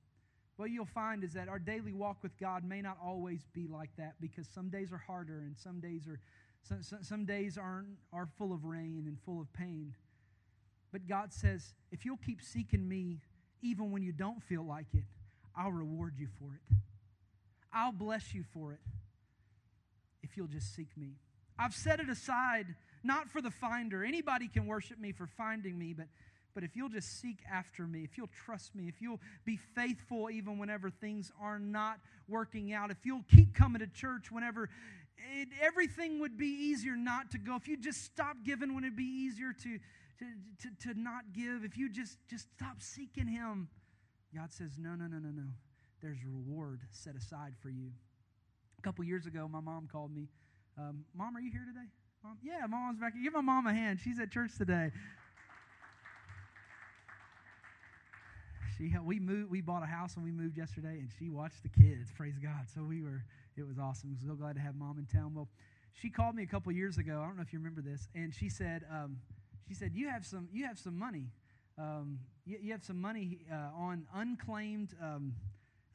What 0.58 0.72
you'll 0.72 0.86
find 0.86 1.24
is 1.24 1.34
that 1.34 1.48
our 1.48 1.60
daily 1.60 1.94
walk 1.94 2.24
with 2.24 2.36
God 2.40 2.64
may 2.64 2.82
not 2.82 2.98
always 3.04 3.46
be 3.54 3.68
like 3.68 3.92
that 3.98 4.16
because 4.20 4.48
some 4.48 4.70
days 4.70 4.92
are 4.92 4.98
harder 4.98 5.42
and 5.46 5.56
some 5.56 5.80
days 5.80 6.08
are 6.08 6.20
some, 6.68 6.82
some, 6.82 7.04
some 7.04 7.26
days 7.26 7.60
aren't 7.60 7.90
are 8.12 8.28
full 8.40 8.54
of 8.54 8.66
rain 8.66 9.04
and 9.06 9.20
full 9.24 9.40
of 9.40 9.54
pain. 9.54 9.94
But 10.92 11.08
God 11.08 11.32
says, 11.32 11.76
if 11.92 12.06
you'll 12.06 12.18
keep 12.18 12.42
seeking 12.42 12.88
me 12.88 13.20
even 13.62 13.92
when 13.92 14.04
you 14.04 14.12
don't 14.12 14.42
feel 14.44 14.64
like 14.64 14.88
it, 14.94 15.04
I'll 15.56 15.72
reward 15.72 16.14
you 16.18 16.28
for 16.40 16.54
it. 16.54 16.76
I'll 17.74 17.92
bless 17.92 18.34
you 18.34 18.44
for 18.54 18.74
it 18.74 18.80
if 20.24 20.38
you'll 20.38 20.48
just 20.48 20.74
seek 20.76 20.96
me. 20.98 21.16
I've 21.58 21.74
set 21.74 22.00
it 22.00 22.10
aside 22.10 22.76
not 23.04 23.30
for 23.30 23.42
the 23.42 23.52
finder. 23.52 24.04
Anybody 24.04 24.48
can 24.48 24.66
worship 24.66 25.00
me 25.00 25.12
for 25.12 25.28
finding 25.28 25.78
me, 25.78 25.94
but 25.94 26.08
but 26.54 26.64
if 26.64 26.78
you'll 26.78 26.88
just 26.88 27.20
seek 27.20 27.40
after 27.52 27.86
me, 27.86 28.06
if 28.06 28.18
you'll 28.18 28.30
trust 28.46 28.74
me, 28.76 28.88
if 28.88 29.02
you'll 29.02 29.20
be 29.44 29.58
faithful 29.58 30.30
even 30.30 30.58
whenever 30.58 30.90
things 30.90 31.30
are 31.42 31.60
not 31.60 32.00
working 32.30 32.72
out, 32.72 32.92
if 32.92 33.06
you'll 33.06 33.26
keep 33.30 33.54
coming 33.54 33.80
to 33.80 33.88
church 33.88 34.32
whenever 34.32 34.70
it, 35.34 35.50
everything 35.62 36.20
would 36.20 36.38
be 36.38 36.48
easier 36.48 36.96
not 36.96 37.32
to 37.32 37.38
go, 37.38 37.56
if 37.56 37.68
you 37.68 37.76
just 37.76 38.04
stop 38.06 38.38
giving 38.46 38.74
when 38.74 38.86
it'd 38.86 38.96
be 38.96 39.04
easier 39.04 39.52
to, 39.52 39.80
to, 40.20 40.26
to, 40.62 40.94
to 40.94 41.00
not 41.00 41.34
give, 41.34 41.64
if 41.64 41.78
you 41.78 41.90
just, 41.90 42.18
just 42.30 42.48
stop 42.56 42.82
seeking 42.82 43.28
Him, 43.28 43.70
God 44.34 44.52
says, 44.52 44.78
no, 44.78 44.92
no, 44.92 45.06
no, 45.08 45.18
no, 45.18 45.30
no. 45.30 45.50
There's 46.02 46.18
reward 46.26 46.82
set 46.92 47.16
aside 47.16 47.54
for 47.62 47.70
you. 47.70 47.92
A 48.78 48.82
couple 48.82 49.04
years 49.04 49.26
ago, 49.26 49.48
my 49.52 49.62
mom 49.62 49.88
called 49.92 50.14
me. 50.14 50.28
Um, 50.78 51.06
mom, 51.16 51.36
are 51.36 51.40
you 51.40 51.52
here 51.52 51.66
today? 51.66 51.88
Mom? 52.24 52.38
Yeah, 52.44 52.66
my 52.68 52.78
mom's 52.78 53.00
back. 53.00 53.14
Give 53.22 53.34
my 53.34 53.42
mom 53.42 53.66
a 53.66 53.74
hand. 53.74 54.00
She's 54.04 54.20
at 54.20 54.32
church 54.32 54.52
today. 54.58 54.92
She 58.78 58.94
we 59.04 59.20
moved. 59.20 59.50
We 59.50 59.62
bought 59.62 59.84
a 59.84 59.88
house 59.88 60.16
and 60.16 60.24
we 60.24 60.32
moved 60.32 60.58
yesterday, 60.58 61.00
and 61.00 61.10
she 61.18 61.30
watched 61.30 61.64
the 61.64 61.70
kids. 61.70 62.10
Praise 62.16 62.38
God! 62.38 62.68
So 62.74 62.84
we 62.84 63.02
were. 63.02 63.24
It 63.56 63.66
was 63.66 63.80
awesome. 63.80 64.18
So 64.26 64.34
glad 64.34 64.56
to 64.56 64.62
have 64.62 64.76
mom 64.76 64.98
in 64.98 65.06
town. 65.06 65.34
Well, 65.34 65.48
she 65.94 66.10
called 66.10 66.36
me 66.36 66.44
a 66.44 66.48
couple 66.48 66.72
years 66.74 66.98
ago. 66.98 67.22
I 67.24 67.26
don't 67.26 67.38
know 67.38 67.42
if 67.42 67.54
you 67.54 67.60
remember 67.60 67.82
this, 67.82 68.10
and 68.14 68.36
she 68.36 68.50
said, 68.50 68.84
um, 68.92 69.18
she 69.68 69.74
said 69.74 69.92
you 69.94 70.10
have 70.10 70.26
some 70.26 70.48
you 70.52 70.66
have 70.66 70.78
some 70.78 70.98
money. 70.98 71.28
Um, 71.78 72.20
you, 72.46 72.58
you, 72.62 72.72
have 72.72 72.84
some 72.86 73.02
money 73.02 73.40
uh, 73.52 73.78
on 73.78 74.08
unclaimed 74.14 74.96
um, 75.02 75.34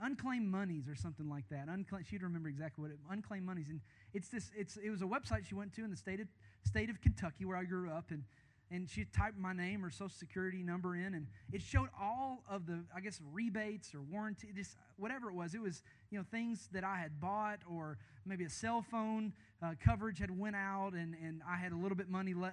unclaimed 0.01 0.51
monies 0.51 0.89
or 0.89 0.95
something 0.95 1.29
like 1.29 1.49
that. 1.51 1.69
Uncla- 1.69 2.05
she'd 2.07 2.23
remember 2.23 2.51
exactly 2.51 2.83
what 2.83 2.91
it, 2.91 2.99
unclaimed 3.11 3.47
monies, 3.47 3.69
and 3.71 3.81
it's 4.13 4.29
this. 4.29 4.51
It's 4.57 4.77
it 4.77 4.91
was 4.91 5.01
a 5.01 5.07
website 5.07 5.47
she 5.47 5.55
went 5.55 5.73
to 5.75 5.85
in 5.85 5.91
the 5.91 5.97
state 5.97 6.21
of 6.21 6.27
state 6.65 6.91
of 6.91 7.01
Kentucky 7.01 7.47
where 7.47 7.57
I 7.57 7.65
grew 7.65 7.91
up, 7.91 8.11
and 8.11 8.25
and 8.71 8.89
she 8.89 9.05
typed 9.05 9.39
my 9.39 9.53
name 9.53 9.85
or 9.85 9.91
social 9.91 10.11
security 10.11 10.63
number 10.63 10.95
in 10.95 11.15
and 11.15 11.27
it 11.53 11.61
showed 11.61 11.89
all 12.01 12.45
of 12.49 12.67
the 12.67 12.79
i 12.95 13.01
guess 13.01 13.21
rebates 13.33 13.95
or 13.95 14.01
warranty 14.01 14.49
just 14.55 14.77
whatever 14.97 15.29
it 15.29 15.35
was 15.35 15.55
it 15.55 15.61
was 15.61 15.83
you 16.11 16.19
know 16.19 16.25
things 16.31 16.69
that 16.73 16.85
i 16.85 16.97
had 16.97 17.21
bought 17.21 17.61
or 17.71 17.99
maybe 18.27 18.45
a 18.45 18.51
cell 18.51 18.85
phone 18.91 19.33
uh, 19.63 19.73
coverage 19.85 20.19
had 20.19 20.37
went 20.37 20.57
out 20.57 20.93
and, 20.93 21.15
and 21.23 21.43
i 21.49 21.57
had 21.57 21.73
a 21.73 21.77
little 21.77 21.97
bit 21.97 22.09
money 22.09 22.35
le- 22.35 22.53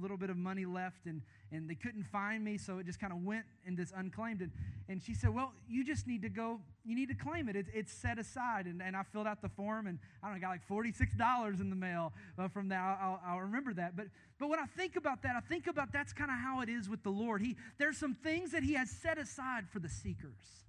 little 0.00 0.16
bit 0.16 0.30
of 0.30 0.36
money 0.36 0.66
left 0.66 1.06
and, 1.06 1.22
and 1.50 1.68
they 1.68 1.74
couldn't 1.74 2.04
find 2.04 2.44
me 2.44 2.58
so 2.58 2.78
it 2.78 2.86
just 2.86 3.00
kind 3.00 3.12
of 3.12 3.24
went 3.24 3.44
in 3.66 3.74
this 3.74 3.92
unclaimed 3.96 4.40
and, 4.40 4.50
and 4.88 5.02
she 5.02 5.14
said 5.14 5.30
well 5.30 5.52
you 5.68 5.84
just 5.84 6.06
need 6.06 6.22
to 6.22 6.28
go 6.28 6.60
you 6.84 6.94
need 6.94 7.08
to 7.08 7.14
claim 7.14 7.48
it, 7.48 7.56
it 7.56 7.66
it's 7.72 7.92
set 7.92 8.18
aside. 8.18 8.66
And, 8.66 8.82
and 8.82 8.94
i 8.94 9.02
filled 9.02 9.26
out 9.26 9.40
the 9.40 9.48
form 9.48 9.86
and 9.86 9.98
i 10.22 10.26
don't 10.26 10.36
know 10.36 10.40
got 10.40 10.50
like 10.50 10.68
$46 10.68 11.60
in 11.60 11.70
the 11.70 11.76
mail 11.76 12.12
uh, 12.38 12.48
from 12.48 12.68
that. 12.68 12.98
I'll, 13.00 13.20
I'll 13.26 13.40
remember 13.40 13.72
that. 13.74 13.96
But 13.96 14.06
but 14.38 14.48
when 14.48 14.58
I 14.58 14.66
think 14.66 14.96
about 14.96 15.22
that, 15.22 15.36
I 15.36 15.40
think 15.40 15.66
about 15.66 15.92
that's 15.92 16.12
kind 16.12 16.30
of 16.30 16.36
how 16.36 16.60
it 16.60 16.68
is 16.68 16.88
with 16.88 17.02
the 17.02 17.10
Lord. 17.10 17.40
He, 17.40 17.56
there's 17.78 17.96
some 17.96 18.14
things 18.14 18.50
that 18.52 18.62
He 18.62 18.74
has 18.74 18.90
set 18.90 19.16
aside 19.16 19.64
for 19.72 19.78
the 19.78 19.88
seekers. 19.88 20.64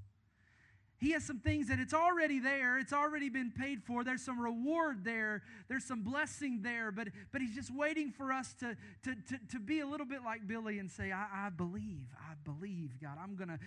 He 0.98 1.12
has 1.12 1.26
some 1.26 1.40
things 1.40 1.68
that 1.68 1.80
it's 1.80 1.94
already 1.94 2.40
there, 2.40 2.80
it's 2.80 2.94
already 2.94 3.30
been 3.30 3.52
paid 3.52 3.84
for. 3.84 4.04
There's 4.04 4.24
some 4.24 4.40
reward 4.40 5.04
there, 5.04 5.44
there's 5.68 5.84
some 5.84 6.04
blessing 6.04 6.62
there, 6.62 6.92
but, 6.92 7.10
but 7.34 7.42
He's 7.42 7.54
just 7.54 7.74
waiting 7.76 8.12
for 8.12 8.32
us 8.32 8.54
to, 8.62 8.78
to, 9.04 9.16
to, 9.16 9.40
to 9.52 9.60
be 9.60 9.82
a 9.82 9.88
little 9.88 10.06
bit 10.06 10.24
like 10.24 10.48
Billy 10.48 10.80
and 10.80 10.90
say, 10.90 11.12
I, 11.12 11.48
I 11.48 11.50
believe, 11.50 12.08
I 12.18 12.34
believe, 12.46 12.92
God. 13.02 13.18
I'm 13.22 13.36
going 13.36 13.50
to 13.50 13.60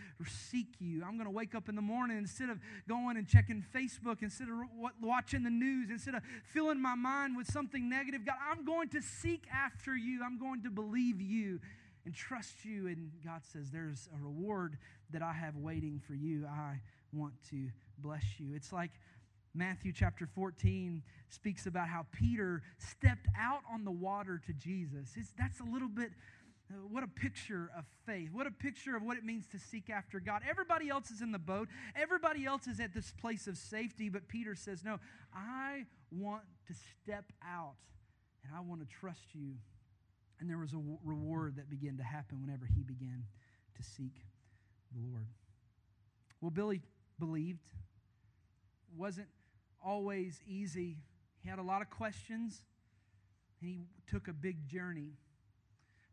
seek 0.51 0.69
you. 0.79 1.05
I'm 1.05 1.17
going 1.17 1.27
to 1.27 1.31
wake 1.31 1.55
up 1.55 1.69
in 1.69 1.75
the 1.75 1.83
morning 1.83 2.17
instead 2.17 2.49
of 2.49 2.59
going 2.89 3.19
and 3.19 3.29
checking 3.29 3.65
Facebook, 3.75 4.23
instead 4.23 4.49
of 4.49 4.57
watching 5.01 5.43
the 5.43 5.51
news, 5.51 5.91
instead 5.91 6.15
of 6.15 6.23
filling 6.45 6.81
my 6.81 6.95
mind 6.95 7.37
with 7.37 7.51
something 7.51 7.91
negative. 7.91 8.25
God, 8.25 8.37
I'm 8.51 8.65
going 8.65 8.89
to 8.91 9.03
seek 9.03 9.45
after 9.53 9.95
you. 9.95 10.23
I'm 10.25 10.39
going 10.39 10.63
to 10.63 10.71
believe 10.71 11.21
you 11.21 11.61
and 12.07 12.15
trust 12.15 12.65
you. 12.65 12.87
And 12.87 13.11
God 13.23 13.43
says, 13.53 13.71
There's 13.71 14.09
a 14.19 14.25
reward 14.25 14.79
that 15.11 15.23
I 15.23 15.33
have 15.33 15.57
waiting 15.57 16.01
for 16.07 16.15
you. 16.15 16.47
I 16.47 16.81
want 17.13 17.35
to 17.51 17.69
bless 17.99 18.25
you. 18.39 18.55
It's 18.55 18.73
like 18.73 18.91
Matthew 19.55 19.93
chapter 19.93 20.27
14 20.27 21.03
speaks 21.29 21.67
about 21.67 21.89
how 21.89 22.07
Peter 22.13 22.63
stepped 22.79 23.27
out 23.39 23.61
on 23.73 23.85
the 23.85 23.91
water 23.91 24.41
to 24.47 24.53
Jesus. 24.53 25.11
It's, 25.17 25.33
that's 25.39 25.61
a 25.61 25.65
little 25.65 25.89
bit, 25.89 26.11
uh, 26.71 26.75
what 26.91 27.03
a 27.03 27.09
picture 27.09 27.71
of 27.77 27.85
faith. 28.07 28.31
What 28.33 28.47
a 28.47 28.51
picture 28.51 28.97
of 28.97 29.03
what 29.03 29.17
it 29.17 29.25
means 29.25 29.47
to 29.49 29.59
seek 29.59 29.91
after 29.91 30.21
God. 30.21 30.43
Everybody 30.49 30.89
else 30.91 31.11
is 31.11 31.23
in 31.23 31.33
the 31.33 31.39
boat, 31.39 31.69
everybody 31.97 32.45
else 32.45 32.67
is 32.67 32.79
at 32.79 32.95
this 32.95 33.13
place 33.21 33.47
of 33.47 33.57
safety, 33.57 34.09
but 34.09 34.29
Peter 34.29 34.55
says, 34.55 34.85
No, 34.85 34.99
I 35.35 35.87
want 36.11 36.43
to 36.69 36.75
step 37.03 37.25
out 37.45 37.75
and 38.45 38.55
I 38.57 38.61
want 38.61 38.81
to 38.81 38.87
trust 38.87 39.35
you. 39.35 39.55
And 40.41 40.49
there 40.49 40.59
was 40.59 40.73
a 40.73 40.81
reward 41.05 41.57
that 41.57 41.69
began 41.69 41.97
to 41.97 42.05
happen 42.05 42.41
whenever 42.41 42.65
he 42.65 42.83
began 42.83 43.25
to 43.77 43.83
seek 43.83 44.15
the 44.93 45.01
Lord. 45.11 45.27
Well, 46.41 46.53
Billy 46.53 46.81
believed. 47.19 47.67
Wasn't 48.97 49.29
always 49.85 50.41
easy. 50.47 50.99
He 51.43 51.49
had 51.49 51.59
a 51.59 51.63
lot 51.63 51.83
of 51.83 51.91
questions, 51.91 52.63
and 53.61 53.71
he 53.71 53.87
took 54.07 54.29
a 54.29 54.33
big 54.33 54.67
journey. 54.67 55.13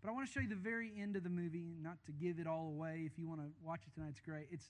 But 0.01 0.11
I 0.11 0.13
want 0.13 0.27
to 0.27 0.31
show 0.31 0.39
you 0.39 0.49
the 0.49 0.55
very 0.55 0.91
end 1.01 1.15
of 1.15 1.23
the 1.23 1.29
movie, 1.29 1.75
not 1.81 1.97
to 2.05 2.11
give 2.11 2.39
it 2.39 2.45
all 2.45 2.67
away. 2.67 3.03
If 3.05 3.17
you 3.17 3.27
want 3.27 3.41
to 3.41 3.47
watch 3.63 3.81
it 3.87 3.93
tonight, 3.95 4.09
it's 4.11 4.21
great. 4.21 4.47
It's 4.51 4.69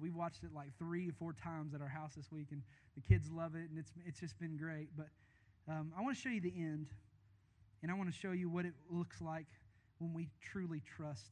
we 0.00 0.10
watched 0.10 0.42
it 0.42 0.50
like 0.54 0.68
three 0.78 1.08
or 1.08 1.12
four 1.12 1.34
times 1.34 1.74
at 1.74 1.80
our 1.80 1.88
house 1.88 2.14
this 2.16 2.32
week, 2.32 2.48
and 2.50 2.62
the 2.94 3.00
kids 3.00 3.30
love 3.30 3.54
it, 3.54 3.68
and 3.70 3.78
it's 3.78 3.92
it's 4.06 4.18
just 4.18 4.38
been 4.40 4.56
great. 4.56 4.88
But 4.96 5.08
um, 5.68 5.92
I 5.96 6.02
want 6.02 6.16
to 6.16 6.20
show 6.20 6.30
you 6.30 6.40
the 6.40 6.54
end, 6.56 6.88
and 7.82 7.90
I 7.90 7.94
want 7.94 8.12
to 8.12 8.18
show 8.18 8.32
you 8.32 8.48
what 8.48 8.64
it 8.64 8.74
looks 8.90 9.20
like 9.20 9.46
when 9.98 10.12
we 10.12 10.28
truly 10.40 10.82
trust. 10.96 11.30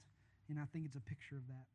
And 0.49 0.59
I 0.59 0.65
think 0.73 0.85
it's 0.85 0.97
a 0.97 1.01
picture 1.01 1.37
of 1.37 1.47
that. 1.49 1.67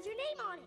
Has 0.00 0.06
your 0.06 0.16
name 0.16 0.40
on 0.48 0.58
it. 0.58 0.64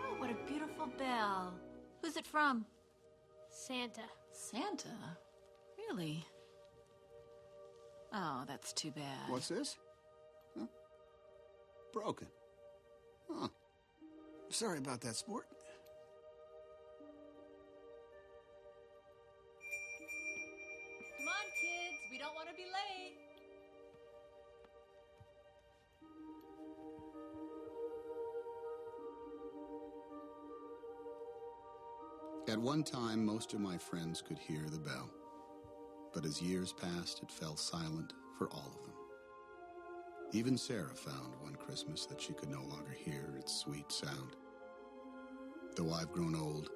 Oh, 0.00 0.14
what 0.18 0.30
a 0.30 0.34
beautiful 0.48 0.86
bell. 0.98 1.52
Who's 2.12 2.18
it 2.18 2.26
from? 2.26 2.66
Santa. 3.48 4.02
Santa? 4.32 5.16
Really? 5.78 6.26
Oh, 8.12 8.42
that's 8.46 8.74
too 8.74 8.90
bad. 8.90 9.30
What's 9.30 9.48
this? 9.48 9.78
Huh? 10.58 10.66
Broken. 11.94 12.26
Huh. 13.30 13.48
Sorry 14.50 14.76
about 14.76 15.00
that, 15.00 15.16
sport. 15.16 15.46
At 32.48 32.58
one 32.58 32.82
time, 32.82 33.24
most 33.24 33.54
of 33.54 33.60
my 33.60 33.78
friends 33.78 34.20
could 34.20 34.38
hear 34.38 34.64
the 34.68 34.78
bell. 34.78 35.08
But 36.12 36.24
as 36.24 36.42
years 36.42 36.72
passed, 36.72 37.22
it 37.22 37.30
fell 37.30 37.56
silent 37.56 38.14
for 38.36 38.48
all 38.50 38.72
of 38.76 38.82
them. 38.82 38.94
Even 40.32 40.58
Sarah 40.58 40.94
found 40.94 41.34
one 41.40 41.54
Christmas 41.54 42.04
that 42.06 42.20
she 42.20 42.32
could 42.32 42.50
no 42.50 42.62
longer 42.62 42.90
hear 42.90 43.36
its 43.38 43.54
sweet 43.60 43.92
sound. 43.92 44.34
Though 45.76 45.92
I've 45.92 46.10
grown 46.10 46.34
old, 46.34 46.68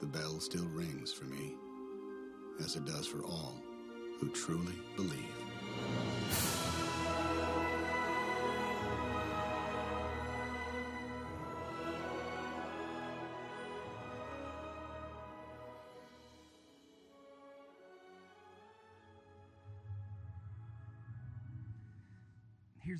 the 0.00 0.06
bell 0.06 0.40
still 0.40 0.66
rings 0.66 1.12
for 1.12 1.26
me, 1.26 1.54
as 2.58 2.74
it 2.74 2.84
does 2.84 3.06
for 3.06 3.24
all 3.24 3.62
who 4.18 4.30
truly 4.30 4.74
believe. 4.96 6.71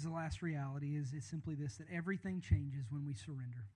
The 0.03 0.11
last 0.11 0.43
reality 0.43 0.97
is 0.97 1.13
it's 1.15 1.27
simply 1.27 1.55
this 1.55 1.77
that 1.77 1.87
everything 1.93 2.41
changes 2.41 2.87
when 2.91 3.07
we 3.07 3.15
surrender. 3.15 3.67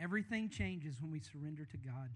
Everything 0.00 0.48
changes 0.48 1.00
when 1.00 1.10
we 1.10 1.20
surrender 1.20 1.64
to 1.64 1.76
God. 1.76 2.10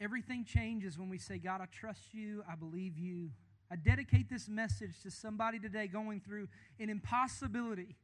Everything 0.00 0.44
changes 0.44 0.98
when 0.98 1.08
we 1.08 1.18
say, 1.18 1.38
God, 1.38 1.60
I 1.60 1.66
trust 1.66 2.12
you, 2.14 2.42
I 2.50 2.54
believe 2.54 2.96
you. 2.96 3.30
I 3.70 3.76
dedicate 3.76 4.30
this 4.30 4.48
message 4.48 5.02
to 5.02 5.10
somebody 5.10 5.58
today 5.58 5.88
going 5.88 6.20
through 6.20 6.48
an 6.80 6.88
impossibility 6.88 7.96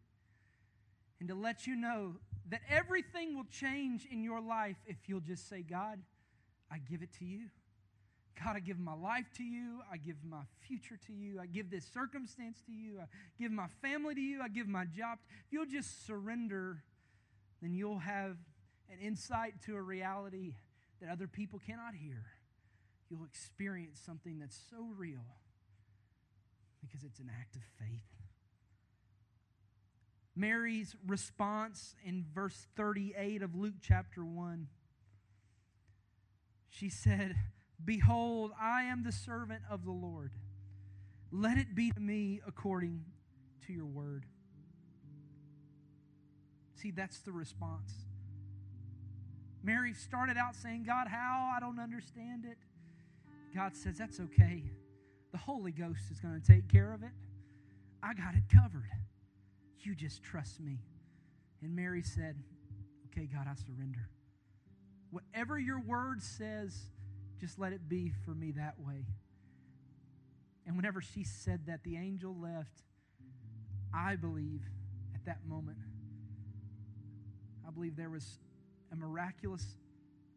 and 1.20 1.28
to 1.28 1.34
let 1.34 1.66
you 1.66 1.76
know 1.76 2.16
that 2.50 2.60
everything 2.68 3.34
will 3.34 3.46
change 3.50 4.06
in 4.10 4.22
your 4.22 4.40
life 4.40 4.76
if 4.86 4.96
you'll 5.06 5.20
just 5.20 5.48
say, 5.48 5.62
God, 5.62 6.00
I 6.70 6.78
give 6.78 7.02
it 7.02 7.12
to 7.18 7.24
you. 7.24 7.46
God, 8.42 8.56
I 8.56 8.60
give 8.60 8.78
my 8.78 8.94
life 8.94 9.26
to 9.36 9.44
you. 9.44 9.80
I 9.90 9.96
give 9.96 10.16
my 10.28 10.42
future 10.66 10.98
to 11.06 11.12
you. 11.12 11.40
I 11.40 11.46
give 11.46 11.70
this 11.70 11.84
circumstance 11.92 12.60
to 12.66 12.72
you. 12.72 12.98
I 13.00 13.06
give 13.38 13.52
my 13.52 13.68
family 13.80 14.14
to 14.14 14.20
you. 14.20 14.40
I 14.42 14.48
give 14.48 14.66
my 14.66 14.84
job. 14.84 15.18
If 15.46 15.52
you'll 15.52 15.66
just 15.66 16.06
surrender, 16.06 16.82
then 17.62 17.74
you'll 17.74 18.00
have 18.00 18.36
an 18.90 18.98
insight 19.00 19.54
to 19.66 19.76
a 19.76 19.80
reality 19.80 20.54
that 21.00 21.10
other 21.10 21.26
people 21.26 21.60
cannot 21.64 21.94
hear. 21.94 22.24
You'll 23.08 23.24
experience 23.24 24.00
something 24.04 24.38
that's 24.38 24.58
so 24.70 24.88
real 24.96 25.24
because 26.80 27.04
it's 27.04 27.20
an 27.20 27.30
act 27.40 27.54
of 27.54 27.62
faith. 27.78 28.02
Mary's 30.36 30.96
response 31.06 31.94
in 32.04 32.24
verse 32.34 32.66
38 32.76 33.42
of 33.42 33.54
Luke 33.54 33.74
chapter 33.80 34.24
1 34.24 34.66
she 36.74 36.88
said, 36.88 37.36
Behold, 37.84 38.52
I 38.60 38.84
am 38.84 39.02
the 39.02 39.12
servant 39.12 39.62
of 39.70 39.84
the 39.84 39.90
Lord. 39.90 40.32
Let 41.30 41.58
it 41.58 41.74
be 41.74 41.90
to 41.90 42.00
me 42.00 42.40
according 42.46 43.04
to 43.66 43.72
your 43.72 43.86
word. 43.86 44.24
See, 46.76 46.90
that's 46.90 47.18
the 47.20 47.32
response. 47.32 47.92
Mary 49.62 49.94
started 49.94 50.36
out 50.36 50.54
saying, 50.54 50.84
God, 50.84 51.08
how? 51.08 51.52
I 51.56 51.60
don't 51.60 51.80
understand 51.80 52.44
it. 52.44 52.58
God 53.54 53.74
says, 53.76 53.96
That's 53.98 54.20
okay. 54.20 54.64
The 55.32 55.38
Holy 55.38 55.72
Ghost 55.72 56.02
is 56.10 56.20
going 56.20 56.40
to 56.40 56.46
take 56.46 56.68
care 56.68 56.92
of 56.92 57.02
it. 57.02 57.12
I 58.02 58.14
got 58.14 58.34
it 58.34 58.44
covered. 58.52 58.90
You 59.80 59.94
just 59.94 60.22
trust 60.22 60.60
me. 60.60 60.80
And 61.62 61.74
Mary 61.74 62.02
said, 62.02 62.36
Okay, 63.06 63.26
God, 63.26 63.46
I 63.50 63.54
surrender. 63.54 64.08
Whatever 65.10 65.58
your 65.58 65.80
word 65.80 66.22
says, 66.22 66.76
just 67.44 67.58
let 67.58 67.74
it 67.74 67.90
be 67.90 68.10
for 68.24 68.30
me 68.30 68.52
that 68.52 68.74
way. 68.80 69.04
And 70.66 70.76
whenever 70.76 71.02
she 71.02 71.24
said 71.24 71.66
that, 71.66 71.84
the 71.84 71.98
angel 71.98 72.34
left. 72.40 72.80
I 73.92 74.16
believe 74.16 74.62
at 75.14 75.26
that 75.26 75.46
moment, 75.46 75.76
I 77.66 77.70
believe 77.70 77.96
there 77.96 78.08
was 78.08 78.38
a 78.90 78.96
miraculous, 78.96 79.76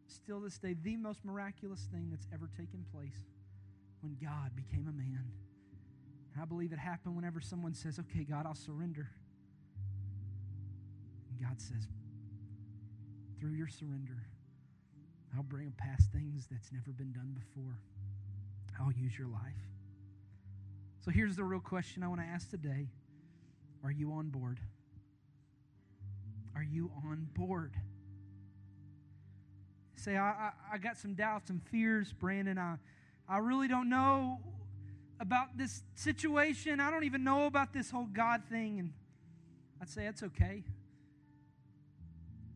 still 0.06 0.40
this 0.40 0.58
day, 0.58 0.76
the 0.82 0.96
most 0.96 1.24
miraculous 1.24 1.88
thing 1.90 2.08
that's 2.10 2.26
ever 2.30 2.50
taken 2.58 2.84
place 2.92 3.24
when 4.02 4.18
God 4.22 4.54
became 4.54 4.86
a 4.86 4.92
man. 4.92 5.24
And 6.34 6.42
I 6.42 6.44
believe 6.44 6.72
it 6.72 6.78
happened 6.78 7.16
whenever 7.16 7.40
someone 7.40 7.72
says, 7.72 7.98
Okay, 7.98 8.24
God, 8.24 8.44
I'll 8.44 8.54
surrender. 8.54 9.08
And 11.30 11.40
God 11.40 11.58
says, 11.58 11.88
Through 13.40 13.52
your 13.52 13.68
surrender, 13.68 14.27
I'll 15.36 15.42
bring 15.42 15.72
past 15.76 16.10
things 16.12 16.46
that's 16.50 16.72
never 16.72 16.90
been 16.90 17.12
done 17.12 17.34
before. 17.34 17.78
I'll 18.80 18.92
use 18.92 19.18
your 19.18 19.28
life. 19.28 19.42
So 21.04 21.10
here's 21.10 21.36
the 21.36 21.44
real 21.44 21.60
question 21.60 22.02
I 22.02 22.08
want 22.08 22.20
to 22.20 22.26
ask 22.26 22.50
today 22.50 22.88
Are 23.84 23.90
you 23.90 24.12
on 24.12 24.28
board? 24.28 24.60
Are 26.54 26.62
you 26.62 26.90
on 27.06 27.28
board? 27.34 27.74
Say, 29.96 30.16
I, 30.16 30.28
I, 30.28 30.50
I 30.74 30.78
got 30.78 30.96
some 30.96 31.14
doubts 31.14 31.50
and 31.50 31.62
fears, 31.70 32.12
Brandon. 32.12 32.58
I, 32.58 32.76
I 33.28 33.38
really 33.38 33.68
don't 33.68 33.88
know 33.88 34.38
about 35.20 35.56
this 35.56 35.82
situation. 35.94 36.80
I 36.80 36.90
don't 36.90 37.04
even 37.04 37.24
know 37.24 37.46
about 37.46 37.72
this 37.72 37.90
whole 37.90 38.06
God 38.06 38.42
thing. 38.50 38.78
And 38.78 38.92
I'd 39.80 39.88
say, 39.88 40.04
that's 40.04 40.22
okay. 40.22 40.62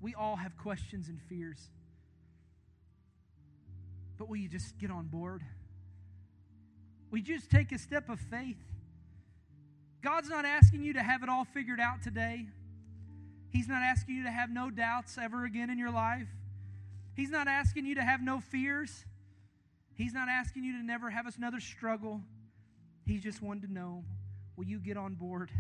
We 0.00 0.14
all 0.14 0.36
have 0.36 0.56
questions 0.56 1.08
and 1.08 1.20
fears. 1.28 1.68
But 4.22 4.28
will 4.28 4.36
you 4.36 4.48
just 4.48 4.78
get 4.78 4.92
on 4.92 5.08
board? 5.08 5.42
Will 7.10 7.18
you 7.18 7.24
just 7.24 7.50
take 7.50 7.72
a 7.72 7.78
step 7.78 8.08
of 8.08 8.20
faith? 8.20 8.62
God's 10.00 10.28
not 10.28 10.44
asking 10.44 10.84
you 10.84 10.92
to 10.92 11.02
have 11.02 11.24
it 11.24 11.28
all 11.28 11.44
figured 11.44 11.80
out 11.80 12.04
today. 12.04 12.46
He's 13.50 13.66
not 13.66 13.82
asking 13.82 14.14
you 14.14 14.22
to 14.22 14.30
have 14.30 14.48
no 14.48 14.70
doubts 14.70 15.18
ever 15.20 15.44
again 15.44 15.70
in 15.70 15.76
your 15.76 15.90
life. 15.90 16.28
He's 17.16 17.30
not 17.30 17.48
asking 17.48 17.84
you 17.84 17.96
to 17.96 18.02
have 18.04 18.22
no 18.22 18.38
fears. 18.38 19.04
He's 19.96 20.14
not 20.14 20.28
asking 20.28 20.62
you 20.62 20.78
to 20.78 20.86
never 20.86 21.10
have 21.10 21.26
another 21.36 21.58
struggle. 21.58 22.20
He 23.04 23.18
just 23.18 23.42
wanted 23.42 23.66
to 23.66 23.72
know 23.72 24.04
will 24.54 24.66
you 24.66 24.78
get 24.78 24.96
on 24.96 25.14
board? 25.14 25.50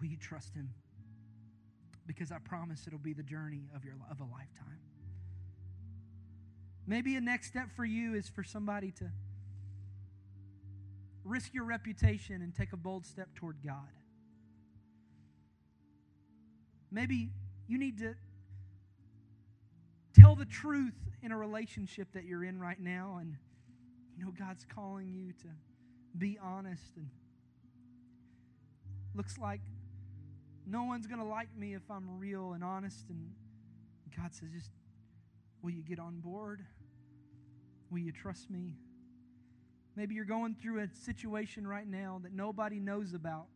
Will 0.00 0.06
you 0.06 0.16
trust 0.16 0.54
Him? 0.54 0.70
Because 2.06 2.30
I 2.30 2.38
promise 2.38 2.86
it'll 2.86 3.00
be 3.00 3.14
the 3.14 3.24
journey 3.24 3.64
of, 3.74 3.84
your, 3.84 3.94
of 4.08 4.20
a 4.20 4.24
lifetime. 4.32 4.78
Maybe 6.90 7.14
a 7.14 7.20
next 7.20 7.46
step 7.46 7.70
for 7.76 7.84
you 7.84 8.14
is 8.14 8.28
for 8.28 8.42
somebody 8.42 8.90
to 8.98 9.04
risk 11.22 11.54
your 11.54 11.62
reputation 11.62 12.42
and 12.42 12.52
take 12.52 12.72
a 12.72 12.76
bold 12.76 13.06
step 13.06 13.28
toward 13.36 13.58
God. 13.64 13.92
Maybe 16.90 17.30
you 17.68 17.78
need 17.78 17.98
to 17.98 18.16
tell 20.20 20.34
the 20.34 20.44
truth 20.44 20.96
in 21.22 21.30
a 21.30 21.36
relationship 21.36 22.08
that 22.14 22.24
you're 22.24 22.42
in 22.42 22.58
right 22.58 22.80
now 22.80 23.18
and 23.20 23.36
you 24.18 24.24
know 24.24 24.32
God's 24.36 24.66
calling 24.74 25.12
you 25.12 25.32
to 25.42 25.48
be 26.18 26.40
honest 26.42 26.96
and 26.96 27.08
looks 29.14 29.38
like 29.38 29.60
no 30.66 30.82
one's 30.82 31.06
going 31.06 31.20
to 31.20 31.24
like 31.24 31.56
me 31.56 31.74
if 31.74 31.88
I'm 31.88 32.18
real 32.18 32.54
and 32.54 32.64
honest 32.64 33.04
and 33.10 33.30
God 34.16 34.34
says 34.34 34.48
just 34.52 34.70
will 35.62 35.70
you 35.70 35.82
get 35.82 36.00
on 36.00 36.18
board? 36.18 36.64
Will 37.90 37.98
you 37.98 38.12
trust 38.12 38.50
me? 38.50 38.74
Maybe 39.96 40.14
you're 40.14 40.24
going 40.24 40.56
through 40.60 40.80
a 40.80 40.88
situation 41.04 41.66
right 41.66 41.86
now 41.86 42.20
that 42.22 42.32
nobody 42.32 42.78
knows 42.78 43.12
about, 43.12 43.46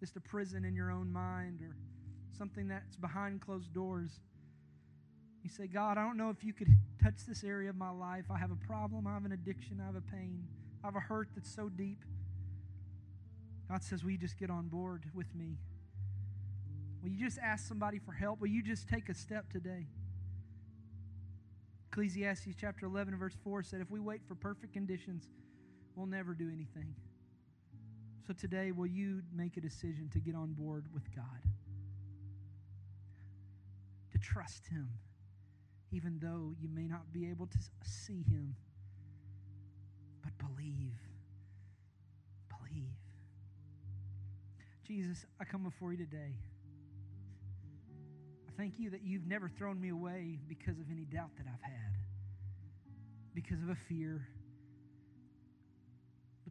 just 0.00 0.16
a 0.16 0.20
prison 0.20 0.64
in 0.64 0.74
your 0.74 0.90
own 0.90 1.12
mind 1.12 1.60
or 1.62 1.74
something 2.36 2.68
that's 2.68 2.96
behind 2.96 3.40
closed 3.40 3.72
doors. 3.72 4.20
You 5.42 5.50
say, 5.50 5.66
God, 5.66 5.98
I 5.98 6.02
don't 6.02 6.16
know 6.16 6.30
if 6.30 6.44
you 6.44 6.52
could 6.52 6.68
touch 7.02 7.26
this 7.26 7.42
area 7.42 7.70
of 7.70 7.76
my 7.76 7.90
life. 7.90 8.26
I 8.30 8.38
have 8.38 8.50
a 8.50 8.66
problem, 8.66 9.06
I 9.06 9.14
have 9.14 9.24
an 9.24 9.32
addiction, 9.32 9.80
I 9.82 9.86
have 9.86 9.96
a 9.96 10.00
pain, 10.00 10.44
I 10.84 10.86
have 10.86 10.96
a 10.96 11.00
hurt 11.00 11.28
that's 11.34 11.52
so 11.52 11.68
deep. 11.68 12.04
God 13.70 13.82
says, 13.82 14.04
Will 14.04 14.10
you 14.10 14.18
just 14.18 14.38
get 14.38 14.50
on 14.50 14.68
board 14.68 15.04
with 15.14 15.34
me? 15.34 15.56
Will 17.02 17.10
you 17.10 17.24
just 17.24 17.38
ask 17.38 17.66
somebody 17.66 17.98
for 17.98 18.12
help? 18.12 18.40
Will 18.40 18.48
you 18.48 18.62
just 18.62 18.88
take 18.88 19.08
a 19.08 19.14
step 19.14 19.50
today? 19.50 19.86
Ecclesiastes 21.92 22.54
chapter 22.58 22.86
11, 22.86 23.18
verse 23.18 23.36
4 23.44 23.62
said, 23.62 23.82
If 23.82 23.90
we 23.90 24.00
wait 24.00 24.22
for 24.26 24.34
perfect 24.34 24.72
conditions, 24.72 25.28
we'll 25.94 26.06
never 26.06 26.32
do 26.32 26.48
anything. 26.50 26.94
So 28.26 28.32
today, 28.32 28.72
will 28.72 28.86
you 28.86 29.20
make 29.30 29.58
a 29.58 29.60
decision 29.60 30.08
to 30.14 30.18
get 30.18 30.34
on 30.34 30.54
board 30.54 30.86
with 30.94 31.14
God? 31.14 31.24
To 34.10 34.18
trust 34.18 34.66
Him, 34.68 34.88
even 35.90 36.18
though 36.18 36.54
you 36.58 36.70
may 36.70 36.88
not 36.88 37.12
be 37.12 37.28
able 37.28 37.46
to 37.46 37.58
see 37.84 38.22
Him, 38.22 38.56
but 40.22 40.32
believe. 40.38 40.96
Believe. 42.48 42.96
Jesus, 44.82 45.26
I 45.38 45.44
come 45.44 45.62
before 45.62 45.92
you 45.92 45.98
today. 45.98 46.36
Thank 48.62 48.78
you 48.78 48.90
that 48.90 49.02
you've 49.02 49.26
never 49.26 49.48
thrown 49.48 49.80
me 49.80 49.88
away 49.88 50.38
because 50.46 50.78
of 50.78 50.88
any 50.88 51.04
doubt 51.04 51.30
that 51.36 51.46
I've 51.52 51.62
had, 51.64 51.96
because 53.34 53.60
of 53.60 53.70
a 53.70 53.74
fear. 53.74 54.28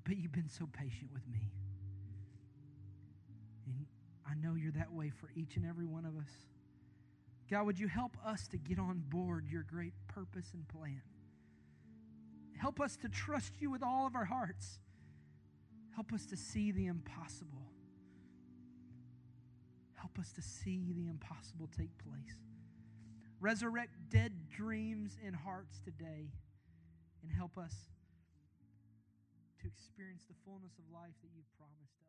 But 0.04 0.18
you've 0.18 0.34
been 0.34 0.50
so 0.50 0.68
patient 0.74 1.10
with 1.14 1.26
me. 1.30 1.54
And 3.66 3.86
I 4.30 4.34
know 4.46 4.56
you're 4.56 4.74
that 4.74 4.92
way 4.92 5.10
for 5.10 5.30
each 5.38 5.56
and 5.56 5.66
every 5.66 5.86
one 5.86 6.04
of 6.04 6.18
us. 6.18 6.30
God, 7.50 7.66
would 7.66 7.80
you 7.80 7.88
help 7.88 8.18
us 8.26 8.46
to 8.50 8.58
get 8.58 8.78
on 8.78 9.04
board 9.08 9.48
your 9.50 9.64
great 9.64 9.94
purpose 10.10 10.50
and 10.54 10.68
plan? 10.68 11.02
Help 12.58 12.82
us 12.82 12.98
to 12.98 13.08
trust 13.08 13.54
you 13.62 13.72
with 13.72 13.84
all 13.84 14.06
of 14.06 14.16
our 14.16 14.26
hearts. 14.26 14.80
Help 15.96 16.12
us 16.12 16.26
to 16.26 16.36
see 16.36 16.74
the 16.74 16.88
impossible. 16.88 17.61
Help 20.02 20.18
us 20.18 20.32
to 20.34 20.42
see 20.42 20.92
the 20.98 21.08
impossible 21.08 21.70
take 21.78 21.96
place. 22.00 22.34
Resurrect 23.40 23.94
dead 24.10 24.34
dreams 24.50 25.16
in 25.24 25.32
hearts 25.32 25.80
today 25.86 26.34
and 27.22 27.32
help 27.32 27.56
us 27.56 27.74
to 29.62 29.68
experience 29.68 30.24
the 30.28 30.34
fullness 30.44 30.74
of 30.80 30.86
life 30.92 31.14
that 31.22 31.30
you've 31.38 31.54
promised. 31.56 32.01